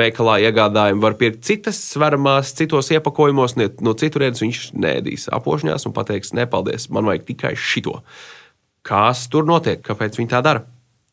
Veikalā 0.00 0.38
iegādājumu 0.48 1.04
var 1.04 1.16
pirkt 1.20 1.44
citas 1.48 1.80
sveramās, 1.94 2.54
citos 2.56 2.88
iepakojumos, 2.96 3.56
no 3.84 3.96
citurienes 4.00 4.44
viņš 4.44 4.64
nēdīs 4.80 5.28
apošņās 5.36 5.88
un 5.88 5.96
pateiks, 5.96 6.32
nepaldies, 6.36 6.88
man 6.88 7.08
vajag 7.08 7.28
tikai 7.34 7.54
šito. 7.56 8.00
Kas 8.84 9.28
tur 9.32 9.48
notiek? 9.48 9.84
Kāpēc 9.84 10.20
viņi 10.20 10.32
tā 10.32 10.44
dara? 10.44 10.64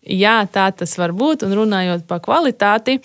Jā, 0.05 0.37
tā 0.51 0.69
tas 0.77 0.93
var 1.01 1.15
būt. 1.17 1.47
Un 1.47 1.55
runājot 1.57 2.05
par 2.09 2.21
kvalitāti, 2.25 2.99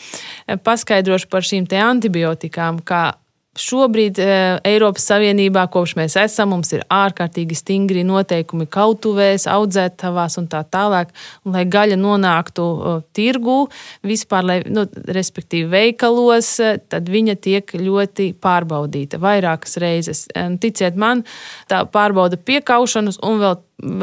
paskaidrošu 0.65 1.31
par 1.33 1.47
šīm 1.47 1.69
antibiotikām, 1.81 2.83
kā 2.85 3.15
Šobrīd 3.61 4.19
e, 4.23 4.27
Eiropas 4.67 5.05
Savienībā, 5.11 5.67
kopš 5.73 5.95
mēs 5.99 6.17
esam, 6.21 6.55
mums 6.55 6.73
ir 6.73 6.85
ārkārtīgi 6.93 7.57
stingri 7.59 8.05
noteikumi 8.07 8.67
kautuvēs, 8.71 9.47
audzētavās 9.51 10.39
un 10.41 10.49
tā 10.51 10.63
tālāk. 10.65 11.13
Un, 11.45 11.55
lai 11.57 11.67
gaļa 11.69 11.99
nonāktu 12.01 12.65
e, 12.65 12.95
tirgū, 13.17 13.59
vispār, 14.07 14.47
lai, 14.49 14.59
nu, 14.71 14.87
respektīvi, 14.89 15.69
veikalos, 15.73 16.55
e, 16.65 16.73
tad 16.93 17.11
viņa 17.13 17.37
tiek 17.45 17.77
ļoti 17.77 18.31
pārbaudīta 18.41 19.21
vairākas 19.21 19.77
reizes. 19.83 20.25
Ticiet 20.63 20.97
man, 21.01 21.25
tā 21.71 21.85
pārbauda 21.91 22.41
piekaušanas 22.41 23.21
un 23.27 23.41
vēl 23.43 23.61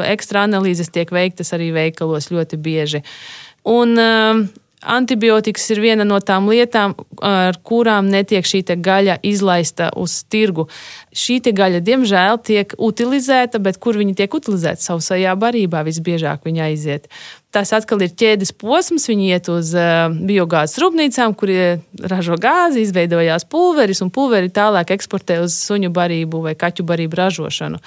ekstra 0.08 0.46
analīzes 0.46 0.90
tiek 0.94 1.10
veiktas 1.14 1.52
arī 1.56 1.72
veikalos 1.74 2.30
ļoti 2.34 2.58
bieži. 2.62 3.02
Un, 3.68 3.98
Antibiotikas 4.78 5.64
ir 5.74 5.80
viena 5.82 6.04
no 6.06 6.20
tām 6.22 6.46
lietām, 6.52 6.94
ar 7.24 7.56
kurām 7.66 8.06
netiek 8.12 8.46
šī 8.46 8.62
gaļa 8.78 9.18
izlaista 9.26 9.90
uz 9.98 10.20
tirgu. 10.30 10.68
Šī 11.10 11.40
gaļa, 11.42 11.80
diemžēl, 11.82 12.38
tiek 12.46 12.74
utilizēta, 12.78 13.58
bet 13.58 13.80
kur 13.82 13.98
viņa 13.98 14.14
tiek 14.22 14.34
utilizēta? 14.34 14.82
Sausajā 14.82 15.34
barībā 15.34 15.82
visbiežāk 15.86 16.46
viņa 16.46 16.70
aiziet. 16.70 17.08
Tas 17.48 17.72
atkal 17.72 18.02
ir 18.04 18.12
ķēdes 18.12 18.52
posms. 18.60 19.06
Viņi 19.08 19.30
iet 19.32 19.48
uz 19.48 19.72
uh, 19.72 20.12
biogāzes 20.12 20.78
rūpnīcām, 20.82 21.32
kur 21.38 21.52
ražo 22.12 22.36
gāzi, 22.38 22.84
izveidojās 22.84 23.48
pulveris, 23.48 24.02
un 24.04 24.12
pulveri 24.12 24.52
tālāk 24.52 24.92
eksportē 24.98 25.40
uz 25.46 25.56
suņu 25.56 25.88
barību 25.96 26.42
vai 26.44 26.54
kaķu 26.60 26.84
barību 26.86 27.18
ražošanu. 27.18 27.80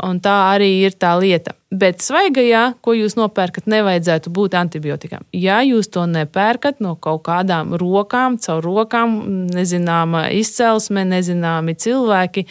Un 0.00 0.20
tā 0.24 0.34
arī 0.54 0.70
ir 0.86 0.96
tā 0.96 1.12
lieta. 1.20 1.52
Bet 1.72 2.00
svaigajā, 2.04 2.62
ko 2.84 2.94
jūs 2.96 3.16
nopērkat, 3.18 3.68
nevajadzētu 3.68 4.32
būt 4.32 4.56
antibiotikām. 4.56 5.24
Ja 5.36 5.60
jūs 5.64 5.90
to 5.92 6.06
nepērkat 6.08 6.80
no 6.84 6.94
kaut 6.96 7.24
kādām 7.28 7.74
rokām, 7.80 8.38
caur 8.40 8.64
rokām, 8.64 9.18
nezināma 9.52 10.26
izcelsme, 10.36 11.04
nezināmi 11.08 11.76
cilvēki, 11.76 12.46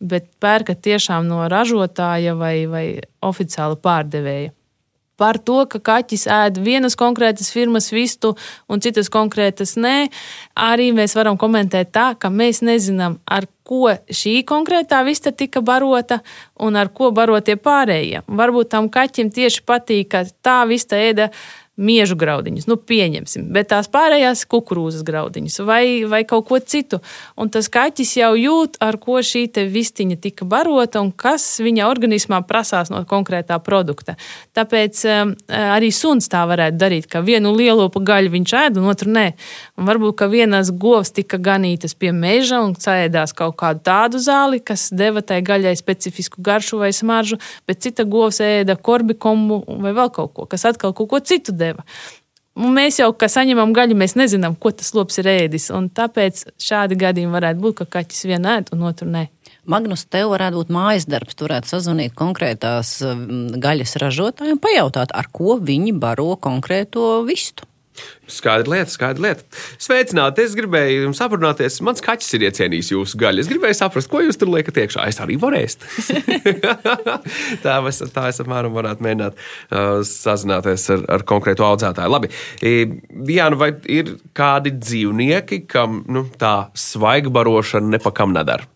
bet 0.00 0.28
pērkat 0.42 0.82
tiešām 0.84 1.28
no 1.28 1.46
ražotāja 1.52 2.36
vai, 2.36 2.56
vai 2.68 2.86
oficiāla 3.24 3.80
pārdevēja 3.80 4.52
par 5.22 5.38
to, 5.38 5.62
ka 5.70 5.78
kaķis 5.78 6.26
ēd 6.26 6.58
vienas 6.66 6.98
konkrētas 6.98 7.52
firmas 7.54 7.92
vistu 7.94 8.34
un 8.66 8.82
citas 8.82 9.10
konkrētas 9.12 9.76
nē, 9.78 9.96
arī 10.58 10.90
mēs 10.96 11.14
varam 11.14 11.38
komentēt 11.38 11.92
tā, 11.94 12.12
ka 12.18 12.30
mēs 12.32 12.64
nezinām, 12.66 13.20
ar 13.30 13.46
ko 13.62 13.92
šī 14.10 14.40
konkrētā 14.48 15.04
vista 15.06 15.30
tika 15.30 15.62
barota 15.62 16.18
un 16.58 16.74
ar 16.76 16.90
ko 16.90 17.12
barotie 17.14 17.54
pārējie. 17.54 18.24
Varbūt 18.26 18.72
tam 18.74 18.90
kaķim 18.90 19.30
tieši 19.30 19.62
patīk, 19.68 20.10
ka 20.10 20.24
tā 20.42 20.58
vista 20.66 20.98
ēda 20.98 21.30
miežu 21.80 22.16
graudiņus, 22.20 22.66
nu, 22.68 22.76
pieņemsim, 22.76 23.46
bet 23.52 23.70
tās 23.72 23.88
pārējās 23.92 24.44
kukurūzas 24.50 25.04
graudiņus 25.08 25.54
vai, 25.64 26.04
vai 26.04 26.20
kaut 26.28 26.44
ko 26.50 26.58
citu. 26.60 26.98
Un 27.40 27.48
tas 27.52 27.70
kaķis 27.72 28.12
jau 28.18 28.32
jūt, 28.36 28.76
ar 28.84 28.98
ko 29.00 29.22
šī 29.24 29.46
vistiņa 29.72 30.18
tika 30.20 30.44
barota 30.48 31.00
un 31.00 31.08
kas 31.16 31.46
viņa 31.64 31.88
organismā 31.88 32.42
prasās 32.44 32.92
no 32.92 33.00
konkrētā 33.08 33.56
produkta. 33.64 34.18
Tāpēc 34.52 35.00
um, 35.08 35.32
arī 35.48 35.88
suns 35.96 36.28
tā 36.28 36.42
varētu 36.48 36.76
darīt, 36.76 37.08
ka 37.08 37.24
vienu 37.24 37.54
lielopu 37.56 38.04
gaļu 38.04 38.34
viņš 38.36 38.54
ēd 38.60 38.80
un 38.80 38.90
otru 38.92 39.08
nē. 39.16 39.24
Un 39.80 39.88
varbūt, 39.88 40.18
ka 40.20 40.28
vienas 40.28 40.68
govs 40.70 41.14
tika 41.16 41.40
ganītas 41.40 41.96
pie 41.96 42.12
meža 42.12 42.60
un 42.60 42.76
sēdās 42.76 43.32
kaut 43.36 43.56
kādu 43.60 43.80
tādu 43.88 44.20
zāli, 44.20 44.60
kas 44.60 44.90
deva 44.92 45.24
tai 45.24 45.40
gaļai 45.40 45.74
specifisku 45.80 46.44
garšu 46.44 46.82
vai 46.84 46.92
smaržu, 46.92 47.40
bet 47.66 47.80
cita 47.80 48.04
govs 48.04 48.42
ēda 48.44 48.76
korbikomu 48.76 49.62
vai 49.80 49.96
vēl 49.96 50.12
kaut 50.12 50.36
ko, 50.36 50.46
kas 50.50 50.68
atkal 50.68 50.92
kaut 50.92 51.08
ko 51.08 51.24
citu 51.24 51.56
deva. 51.56 51.61
Un 52.52 52.74
mēs 52.76 52.98
jau, 53.00 53.08
kad 53.16 53.32
saņemam 53.32 53.70
gaļu, 53.72 53.96
mēs 53.96 54.12
nezinām, 54.18 54.58
ko 54.60 54.74
tas 54.76 54.92
lops 54.92 55.16
ir 55.22 55.30
ēdis. 55.32 55.70
Tāpēc 55.96 56.44
šādi 56.60 56.98
gadījumi 57.00 57.32
varētu 57.32 57.62
būt, 57.62 57.78
ka 57.80 57.86
kaķis 57.96 58.26
vienu 58.28 58.50
ēd 58.58 58.74
un 58.76 58.84
otru 58.90 59.08
nē. 59.08 59.26
Magnus, 59.72 60.04
tev 60.10 60.34
varētu 60.34 60.58
būt 60.58 60.72
mājas 60.74 61.06
darbs. 61.08 61.36
Tu 61.38 61.46
varētu 61.46 61.70
sazvanīt 61.70 62.16
konkrētās 62.18 62.96
mm, 63.06 63.60
gaļas 63.62 63.96
ražotājiem, 64.02 64.60
pajautāt, 64.60 65.14
ar 65.16 65.30
ko 65.32 65.56
viņi 65.62 65.94
baro 66.02 66.34
konkrēto 66.36 67.22
vistu. 67.24 67.64
Skaidra 68.32 68.72
lieta, 68.72 68.90
skaidra 68.92 69.26
lieta. 69.26 69.44
Sveicināti! 69.82 70.46
Es 70.46 70.54
gribēju 70.56 71.06
jums 71.06 71.20
aprunāties. 71.24 71.80
Mans 71.84 72.00
kaķis 72.04 72.38
ir 72.38 72.46
iecienījis 72.48 72.92
jūsu 72.94 73.20
gaļu. 73.20 73.42
Es 73.44 73.50
gribēju 73.50 73.76
saprast, 73.76 74.08
ko 74.12 74.22
jūs 74.24 74.40
tur 74.40 74.48
liekat 74.54 74.80
iekšā. 74.84 75.04
Es 75.10 75.20
arī 75.20 75.36
varu 75.42 75.60
ēst. 75.60 75.84
tā, 77.64 77.76
es, 77.90 78.00
tā 78.14 78.26
es 78.30 78.40
apmēram 78.42 78.72
varētu 78.76 79.04
mēģināt 79.04 79.36
uh, 79.36 80.00
sazināties 80.08 80.88
ar, 80.96 81.04
ar 81.18 81.26
konkrētu 81.28 81.66
audzētāju. 81.68 82.14
Labi, 82.16 82.32
Jā, 82.62 83.48
nu 83.52 83.58
vai 83.60 83.72
ir 83.90 84.14
kādi 84.36 84.72
dzīvnieki, 84.76 85.62
kam 85.70 86.02
nu, 86.10 86.24
tā 86.38 86.72
svaiga 86.78 87.32
barošana 87.32 87.96
nepakam 87.96 88.32
nedara? 88.34 88.66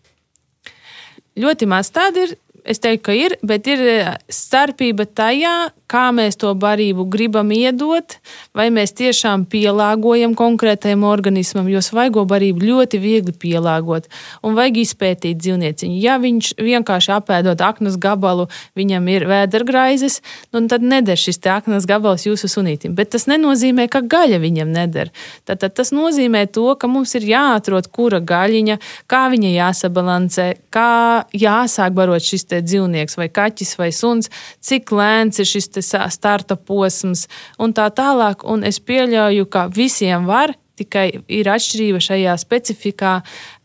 Ļoti 1.37 1.67
maz 1.69 1.91
tādu 1.93 2.25
ir. 2.25 2.37
Es 2.67 2.81
teiktu, 2.83 3.03
ka 3.07 3.13
ir, 3.15 3.37
bet 3.47 3.67
ir 3.71 3.81
starpība 4.27 5.05
tajā, 5.07 5.69
kā 5.87 6.09
mēs 6.11 6.35
to 6.35 6.51
barību 6.51 7.05
gribam 7.07 7.47
iedot, 7.55 8.17
vai 8.57 8.67
mēs 8.75 8.91
tiešām 8.97 9.45
pielāgojam 9.47 10.33
konkrētajam 10.35 11.05
organismam, 11.07 11.69
jo 11.71 11.79
svaigo 11.83 12.25
barību 12.27 12.67
ļoti 12.67 12.99
viegli 12.99 13.31
pielāgot 13.31 14.09
un 14.43 14.57
vajag 14.57 14.81
izpētīt 14.83 15.39
dzīvnieciņu. 15.39 15.95
Ja 16.03 16.17
viņš 16.19 16.57
vienkārši 16.59 17.13
apēdot 17.15 17.63
aknas 17.63 17.95
gabalu, 18.03 18.49
viņam 18.75 19.07
ir 19.13 19.27
vēdergraizes, 19.31 20.19
nu, 20.51 20.65
tad 20.67 20.83
neder 20.83 21.19
šis 21.19 21.39
aknas 21.47 21.87
gabals 21.87 22.27
jūsu 22.27 22.51
sunītim. 22.51 22.97
Bet 22.97 23.13
tas 23.15 23.29
nenozīmē, 23.31 23.87
ka 23.87 24.03
gaļa 24.03 24.41
viņam 24.43 24.75
neder. 24.75 25.13
Tad, 25.47 25.63
tad 25.63 25.77
tas 25.79 25.93
nozīmē 25.95 26.43
to, 26.51 26.67
ka 26.75 26.91
mums 26.91 27.15
ir 27.15 27.29
jāatrod, 27.31 27.87
kura 27.95 28.19
gaļiņa, 28.19 28.79
kā 29.07 29.23
viņa 29.31 29.55
jāsabalansē, 29.55 30.49
kā 30.73 30.91
jāsāk 31.31 31.95
barot 31.95 32.27
šis 32.27 32.43
dzīvnieks 32.65 33.17
vai 33.19 33.29
kaķis 33.33 33.75
vai 33.79 33.89
suns, 33.95 34.31
cik 34.63 34.93
lēns 34.95 35.41
ir 35.41 35.49
šis 35.49 35.69
starta 36.13 36.55
posms 36.55 37.27
un 37.59 37.73
tā 37.73 37.89
tālāk. 37.93 38.45
Un 38.47 38.63
es 38.67 38.79
pieļauju, 38.79 39.49
ka 39.51 39.67
visiem 39.73 40.27
var, 40.29 40.55
tikai 40.77 41.09
ir 41.33 41.49
atšķirība 41.49 42.01
šajā 42.03 42.35
specifikā, 42.41 43.13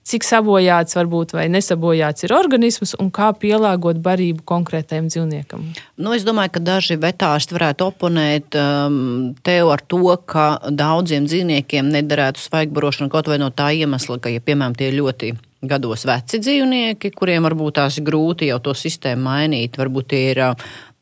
cik 0.09 0.27
sabojāts 0.27 0.97
varbūt 0.99 1.35
vai 1.37 1.47
nesabojāts 1.53 2.27
ir 2.27 2.35
organisms 2.37 2.97
un 3.01 3.11
kā 3.15 3.31
pielāgot 3.39 4.01
barību 4.03 4.45
konkrētajam 4.49 5.09
dzīvniekam. 5.13 5.65
Nu, 6.03 6.15
es 6.17 6.27
domāju, 6.27 6.57
ka 6.57 6.65
daži 6.65 6.99
vetārsti 7.03 7.57
varētu 7.57 7.89
oponēt 7.91 8.59
um, 8.59 9.33
tev 9.47 9.71
ar 9.75 9.85
to, 9.87 10.03
ka 10.27 10.49
daudziem 10.69 11.29
dzīvniekiem 11.31 11.93
nederētu 11.95 12.43
svaigbarošana 12.43 13.13
kaut 13.13 13.31
vai 13.31 13.39
no 13.43 13.53
tā 13.55 13.71
iemesla, 13.79 14.19
ka, 14.23 14.33
ja 14.33 14.43
piemēram 14.43 14.77
tie 14.79 14.91
ļoti 14.95 15.35
gados 15.63 16.03
veci 16.09 16.41
dzīvnieki, 16.43 17.13
kuriem 17.15 17.47
varbūt 17.47 17.79
tās 17.79 18.01
ir 18.01 18.07
grūti 18.09 18.49
jau 18.51 18.59
to 18.65 18.75
sistēmu 18.75 19.29
mainīt, 19.29 19.79
varbūt 19.79 20.11
tie 20.11 20.23
ir 20.33 20.41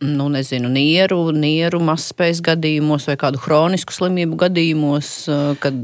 nu, 0.01 0.29
nezinu, 0.33 0.71
nieru, 0.73 1.19
nieru 1.37 1.81
mazspējas 1.85 2.41
gadījumos 2.45 3.05
vai 3.11 3.17
kādu 3.21 3.41
hronisku 3.45 3.93
slimību 3.93 4.39
gadījumos, 4.41 5.11
kad 5.61 5.77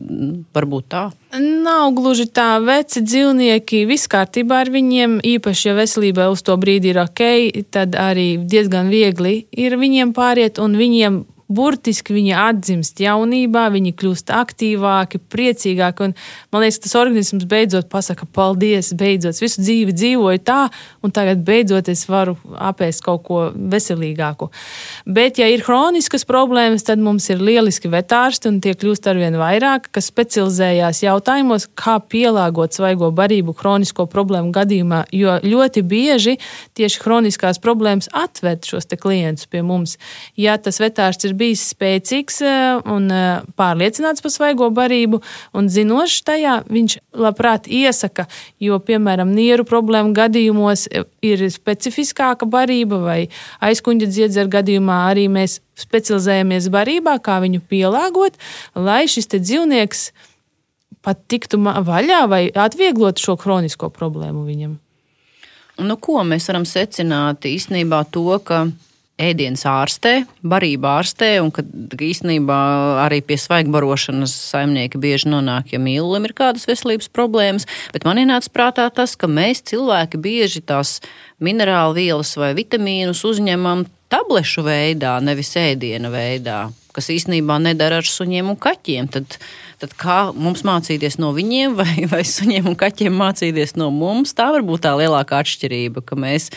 varbūt 0.57 0.88
tā? 0.94 1.05
Nav 1.37 1.90
gluži 1.98 2.29
tā, 2.33 2.57
veci 2.64 3.02
dzīvnieki, 3.05 3.85
viss 3.90 4.09
kārtībā 4.09 4.62
ar 4.64 4.72
viņiem, 4.72 5.18
īpaši, 5.37 5.68
ja 5.68 5.76
veselība 5.76 6.31
uz 6.33 6.44
to 6.46 6.57
brīdi 6.61 6.94
ir 6.94 7.02
ok, 7.05 7.22
tad 7.74 7.98
arī 8.00 8.37
diezgan 8.40 8.88
viegli 8.92 9.42
ir 9.52 9.76
viņiem 9.76 10.16
pāriet, 10.16 10.62
un 10.64 10.79
viņiem 10.81 11.24
burtiski 11.48 12.14
viņi 12.16 12.35
atdzimst 12.37 13.00
jaunībā, 13.02 13.66
viņi 13.74 13.92
kļūst 13.98 14.32
aktīvāki, 14.35 15.20
priecīgāki. 15.32 16.11
Man 16.52 16.64
liekas, 16.64 16.80
tas 16.82 16.96
organisms 16.98 17.46
beidzot 17.48 17.88
pasakā, 17.92 18.26
paldies, 18.35 18.92
beidzot, 18.98 19.38
visu 19.42 19.62
dzīvi 19.62 19.94
dzīvoju 19.94 20.42
tā, 20.46 20.59
un 21.06 21.14
tagad 21.14 21.44
beidzot 21.46 21.90
es 21.92 22.06
varu 22.11 22.37
apēst 22.56 23.04
kaut 23.06 23.22
ko 23.28 23.40
veselīgāku. 23.54 24.50
Bet, 25.06 25.38
ja 25.38 25.48
ir 25.52 25.62
hroniskas 25.66 26.26
problēmas, 26.28 26.87
tad 26.87 27.02
mums 27.02 27.28
ir 27.30 27.42
lieliski 27.42 27.90
vetārsti, 27.92 28.50
un 28.50 28.61
tie 28.64 28.74
kļūst 28.78 29.06
arvien 29.11 29.38
vairāk, 29.38 29.90
kas 29.94 30.11
specializējās 30.11 31.04
jautājumos, 31.06 31.68
kā 31.78 31.98
pielāgot 32.02 32.74
svaigo 32.74 33.12
barību 33.14 33.54
hronisko 33.61 34.09
problēmu 34.11 34.50
gadījumā, 34.56 35.04
jo 35.14 35.38
ļoti 35.46 35.85
bieži 35.87 36.37
tieši 36.76 37.02
hroniskās 37.04 37.62
problēmas 37.62 38.11
atved 38.16 38.66
šos 38.66 38.90
klientus 38.96 39.48
pie 39.50 39.62
mums. 39.66 39.96
Ja 40.38 40.56
tas 40.62 40.78
vetārsts 40.80 41.28
ir 41.28 41.36
bijis 41.38 41.64
spēcīgs 41.72 42.40
eh, 42.44 42.88
un 42.92 43.09
eh, 43.12 43.42
pārliecināts 43.59 44.25
par 44.25 44.33
svaigo 44.35 44.68
barību 44.75 45.20
un 45.57 45.70
zinošs 45.72 46.22
tajā, 46.27 46.57
viņš 46.70 46.99
labprāt 47.16 47.68
iesaka, 47.70 48.27
jo, 48.62 48.79
piemēram, 48.83 49.33
nieru 49.37 49.66
problēmu 49.68 50.14
gadījumos 50.16 50.87
ir 51.27 51.44
specifiskāka 51.53 52.49
barība 52.51 53.01
vai 53.05 53.18
aizkuņģa 53.64 54.09
dziedzera 54.12 54.53
gadījumā 54.59 55.03
arī 55.11 55.27
mēs 55.33 55.61
specializējamies 55.77 56.70
barībā, 56.72 57.18
kā 57.20 57.40
viņu 57.44 57.61
pielāgot, 57.68 58.40
lai 58.75 59.05
šis 59.11 59.31
dzīvnieks 59.37 60.09
pat 61.07 61.22
tiktu 61.31 61.61
vaļā 61.62 62.25
vai 62.31 62.42
atvieglot 62.51 63.20
šo 63.22 63.37
kronisko 63.38 63.92
problēmu 63.94 64.42
viņam. 64.49 64.75
Nu, 65.77 65.99
ko 66.01 66.22
mēs 66.25 66.49
varam 66.49 66.64
secināt 66.64 67.44
īstenībā 67.44 68.01
to, 68.09 68.25
ka 68.40 68.64
ēdienas 69.20 69.64
ārstē, 69.68 70.12
barība 70.44 70.98
ārstē, 71.00 71.31
un 71.40 71.50
ka 71.55 71.64
īstenībā 72.05 72.59
arī 73.07 73.22
pie 73.24 73.38
svaigbarošanas 73.40 74.35
saimnieki 74.52 75.00
bieži 75.00 75.31
nonāk, 75.33 75.72
ja 75.72 75.81
mīlulim 75.83 76.29
ir 76.29 76.37
kādas 76.37 76.68
veselības 76.68 77.09
problēmas. 77.16 77.68
Bet 77.96 78.05
man 78.09 78.20
ienāca 78.20 78.52
prātā 78.52 78.88
tas, 78.92 79.16
ka 79.16 79.31
mēs 79.31 79.64
cilvēki 79.68 80.20
bieži 80.20 80.64
tās 80.68 80.98
minerālu 81.40 81.96
vielas 81.96 82.35
vai 82.37 82.52
vitamīnus 82.57 83.24
uzņemam 83.29 83.87
tablešu 84.12 84.66
veidā, 84.66 85.16
nevis 85.24 85.55
ēdiena 85.59 86.12
veidā, 86.12 86.66
kas 86.96 87.11
īstenībā 87.12 87.59
nedara 87.62 88.00
ar 88.00 88.09
suņiem 88.09 88.48
un 88.52 88.59
kaķiem. 88.61 89.11
Tad, 89.12 89.37
tad 89.82 89.94
kā 90.00 90.18
mums 90.32 90.64
mācīties 90.66 91.18
no 91.22 91.32
viņiem, 91.37 91.76
vai, 91.80 92.06
vai 92.12 92.22
suņiem 92.26 92.70
un 92.72 92.78
kaķiem 92.80 93.16
mācīties 93.20 93.76
no 93.80 93.90
mums, 93.94 94.35
tā 94.37 94.48
var 94.54 94.64
būt 94.66 94.87
tā 94.88 94.96
lielākā 94.98 95.42
atšķirība, 95.44 96.04
ka 96.06 96.18
mēs 96.20 96.50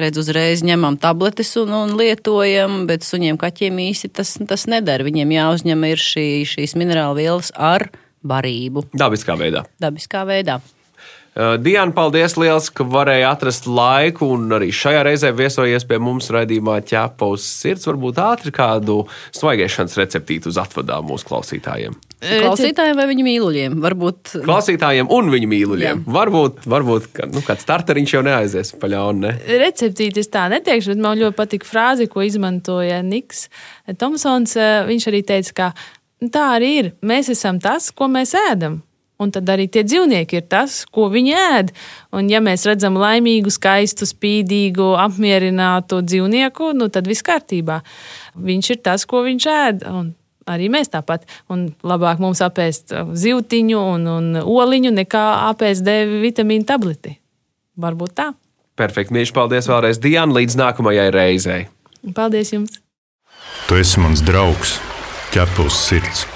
redz 0.00 0.20
uzreiz 0.24 0.64
ņemam 0.66 0.98
tabletes 1.00 1.54
un, 1.60 1.74
un 1.78 1.96
lietojam, 2.00 2.84
bet 2.90 3.06
suņiem 3.06 3.38
kaķiem 3.40 3.82
īsti 3.88 4.10
tas, 4.18 4.36
tas 4.50 4.68
nedara. 4.70 5.06
Viņiem 5.06 5.36
jāuzņem 5.38 5.90
ir 5.92 6.08
šī, 6.10 6.28
šīs 6.50 6.76
minerālu 6.80 7.22
vielas 7.22 7.54
ar 7.54 7.88
barību. 8.24 8.88
Dabiskā 8.96 9.36
veidā. 9.38 9.66
Dabiskā 9.82 10.24
veidā. 10.28 10.58
Uh, 11.34 11.56
Diana, 11.58 11.90
paldies 11.90 12.36
liels, 12.38 12.68
ka 12.70 12.84
varēja 12.86 13.32
atrast 13.34 13.64
laiku 13.66 14.28
un 14.36 14.52
arī 14.54 14.68
šajā 14.70 15.00
reizē 15.02 15.32
viesojies 15.34 15.82
pie 15.90 15.98
mums 15.98 16.28
raidījumā 16.30 16.76
ķēpa 16.86 17.26
uz 17.34 17.42
sirds. 17.42 17.88
Varbūt 17.90 18.20
ātri 18.22 18.52
kādu 18.54 19.00
svaigēšanas 19.34 19.98
receptītu 19.98 20.52
uz 20.52 20.60
atvadām 20.62 21.08
mūsu 21.10 21.26
klausītājiem. 21.32 21.96
Klausītājiem 22.22 23.00
vai 23.00 23.08
viņu 23.10 23.26
mīluļiem? 23.26 23.74
Varbūt 23.82 24.36
Klausītājiem 24.46 25.10
un 25.12 25.32
viņu 25.34 25.50
mīluļiem. 25.50 26.06
Varbūt, 26.14 26.62
varbūt 26.70 27.10
ka, 27.18 27.26
nu, 27.34 27.42
kāds 27.44 27.66
starteriņš 27.66 28.14
jau 28.14 28.22
neaizies 28.30 28.72
pa 28.78 28.94
ļaunu. 28.94 29.26
Ne? 29.26 29.58
Receptīti 29.66 30.22
es 30.22 30.30
tā 30.32 30.46
neteikšu, 30.54 30.94
bet 30.94 31.02
man 31.02 31.18
ļoti 31.20 31.38
patīk 31.42 31.66
frāze, 31.66 32.06
ko 32.10 32.22
izmantoja 32.24 33.02
Niks 33.04 33.48
Tomsons. 33.98 34.54
Viņš 34.88 35.10
arī 35.10 35.26
teica, 35.26 35.58
ka 35.58 35.70
"Nu, 36.22 36.30
tā 36.30 36.46
arī 36.56 36.72
ir. 36.78 36.92
Mēs 37.02 37.34
esam 37.34 37.58
tas, 37.60 37.90
ko 37.90 38.06
mēs 38.06 38.38
ēdam. 38.38 38.84
Un 39.22 39.30
tad 39.30 39.46
arī 39.52 39.68
tie 39.70 39.84
dzīvnieki 39.86 40.40
ir 40.40 40.46
tas, 40.50 40.80
ko 40.90 41.06
viņi 41.12 41.34
ēd. 41.38 41.70
Un, 42.18 42.26
ja 42.32 42.40
mēs 42.42 42.66
redzam 42.66 42.98
laimīgu, 42.98 43.52
skaistu, 43.54 44.08
spīdīgu, 44.10 44.88
apmierinātu 44.98 46.00
dzīvnieku, 46.02 46.72
nu, 46.74 46.90
tad 46.90 47.06
viss 47.06 47.22
kārtībā. 47.26 47.78
Viņš 48.34 48.70
ir 48.74 48.80
tas, 48.82 49.06
ko 49.06 49.22
viņš 49.26 49.48
ēd. 49.54 49.84
Un 49.86 50.10
arī 50.50 50.68
mēs 50.72 50.90
tāpat. 50.90 51.28
Un 51.52 51.68
labāk 51.86 52.22
mums 52.22 52.42
apēst 52.44 52.90
zivtiņu 52.92 53.82
un, 53.94 54.08
un 54.16 54.30
oliņu, 54.42 54.94
nekā 54.98 55.24
apēst 55.52 55.86
D 55.86 56.00
vitamīnu 56.26 56.66
tableti. 56.68 57.14
Varbūt 57.80 58.16
tā. 58.18 58.32
Perfekti, 58.74 59.14
mīļš, 59.14 59.34
paldies 59.34 59.70
vēlreiz 59.70 60.02
Diana, 60.02 60.34
līdz 60.34 60.58
nākamajai 60.58 61.10
reizei. 61.14 61.60
Paldies 62.14 62.50
jums! 62.50 62.80
Tu 63.68 63.78
esi 63.78 64.02
mans 64.02 64.20
draugs, 64.26 64.78
ķepus 65.32 65.78
sirds. 65.86 66.26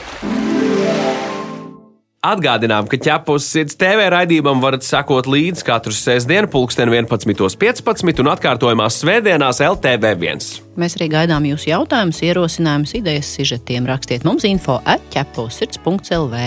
Atgādinām, 2.19 2.89
ka 2.91 2.99
ķepus 2.99 3.45
sirds 3.47 3.77
TV 3.79 4.09
raidījumam 4.11 4.59
varat 4.59 4.83
sekot 4.83 5.29
līdzi 5.31 5.63
katru 5.63 5.93
sestdienu, 5.95 6.49
pulksten 6.51 6.91
11.15 6.91 8.23
un 8.25 8.31
atkārtojumā 8.33 8.89
svētdienās 8.91 9.61
LTV1. 9.63 10.49
Mēs 10.83 10.99
arī 10.99 11.07
gaidām 11.13 11.47
jūsu 11.47 11.71
jautājumus, 11.71 12.19
ierosinājumus, 12.27 12.97
idejas, 12.99 13.31
sižetiem. 13.39 13.87
Rakstiet 13.87 14.27
mums 14.27 14.43
info 14.51 14.81
atķeposirds.lv. 14.83 16.43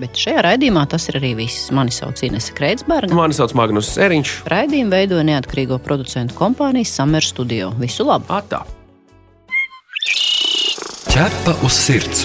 Bet 0.00 0.16
šajā 0.16 0.46
raidījumā 0.48 0.88
tas 0.88 1.04
ir 1.12 1.20
arī 1.20 1.34
viss. 1.44 1.68
Mani 1.76 1.92
sauc 1.92 2.24
Inese 2.24 2.56
Kreitsberga. 2.56 3.12
Mani 3.12 3.36
sauc 3.36 3.52
Magnus 3.58 3.92
Eriņš. 4.00 4.36
Raidījumu 4.48 4.96
veidoja 4.96 5.28
neatkarīgo 5.28 5.76
producentu 5.84 6.40
kompānija 6.40 6.88
Summer 6.88 7.24
Studio. 7.24 7.74
Visu 7.76 8.08
labu! 8.08 8.32
Atā! 8.32 8.64
Ķepa 11.12 11.60
uz 11.68 11.76
sirds! 11.76 12.24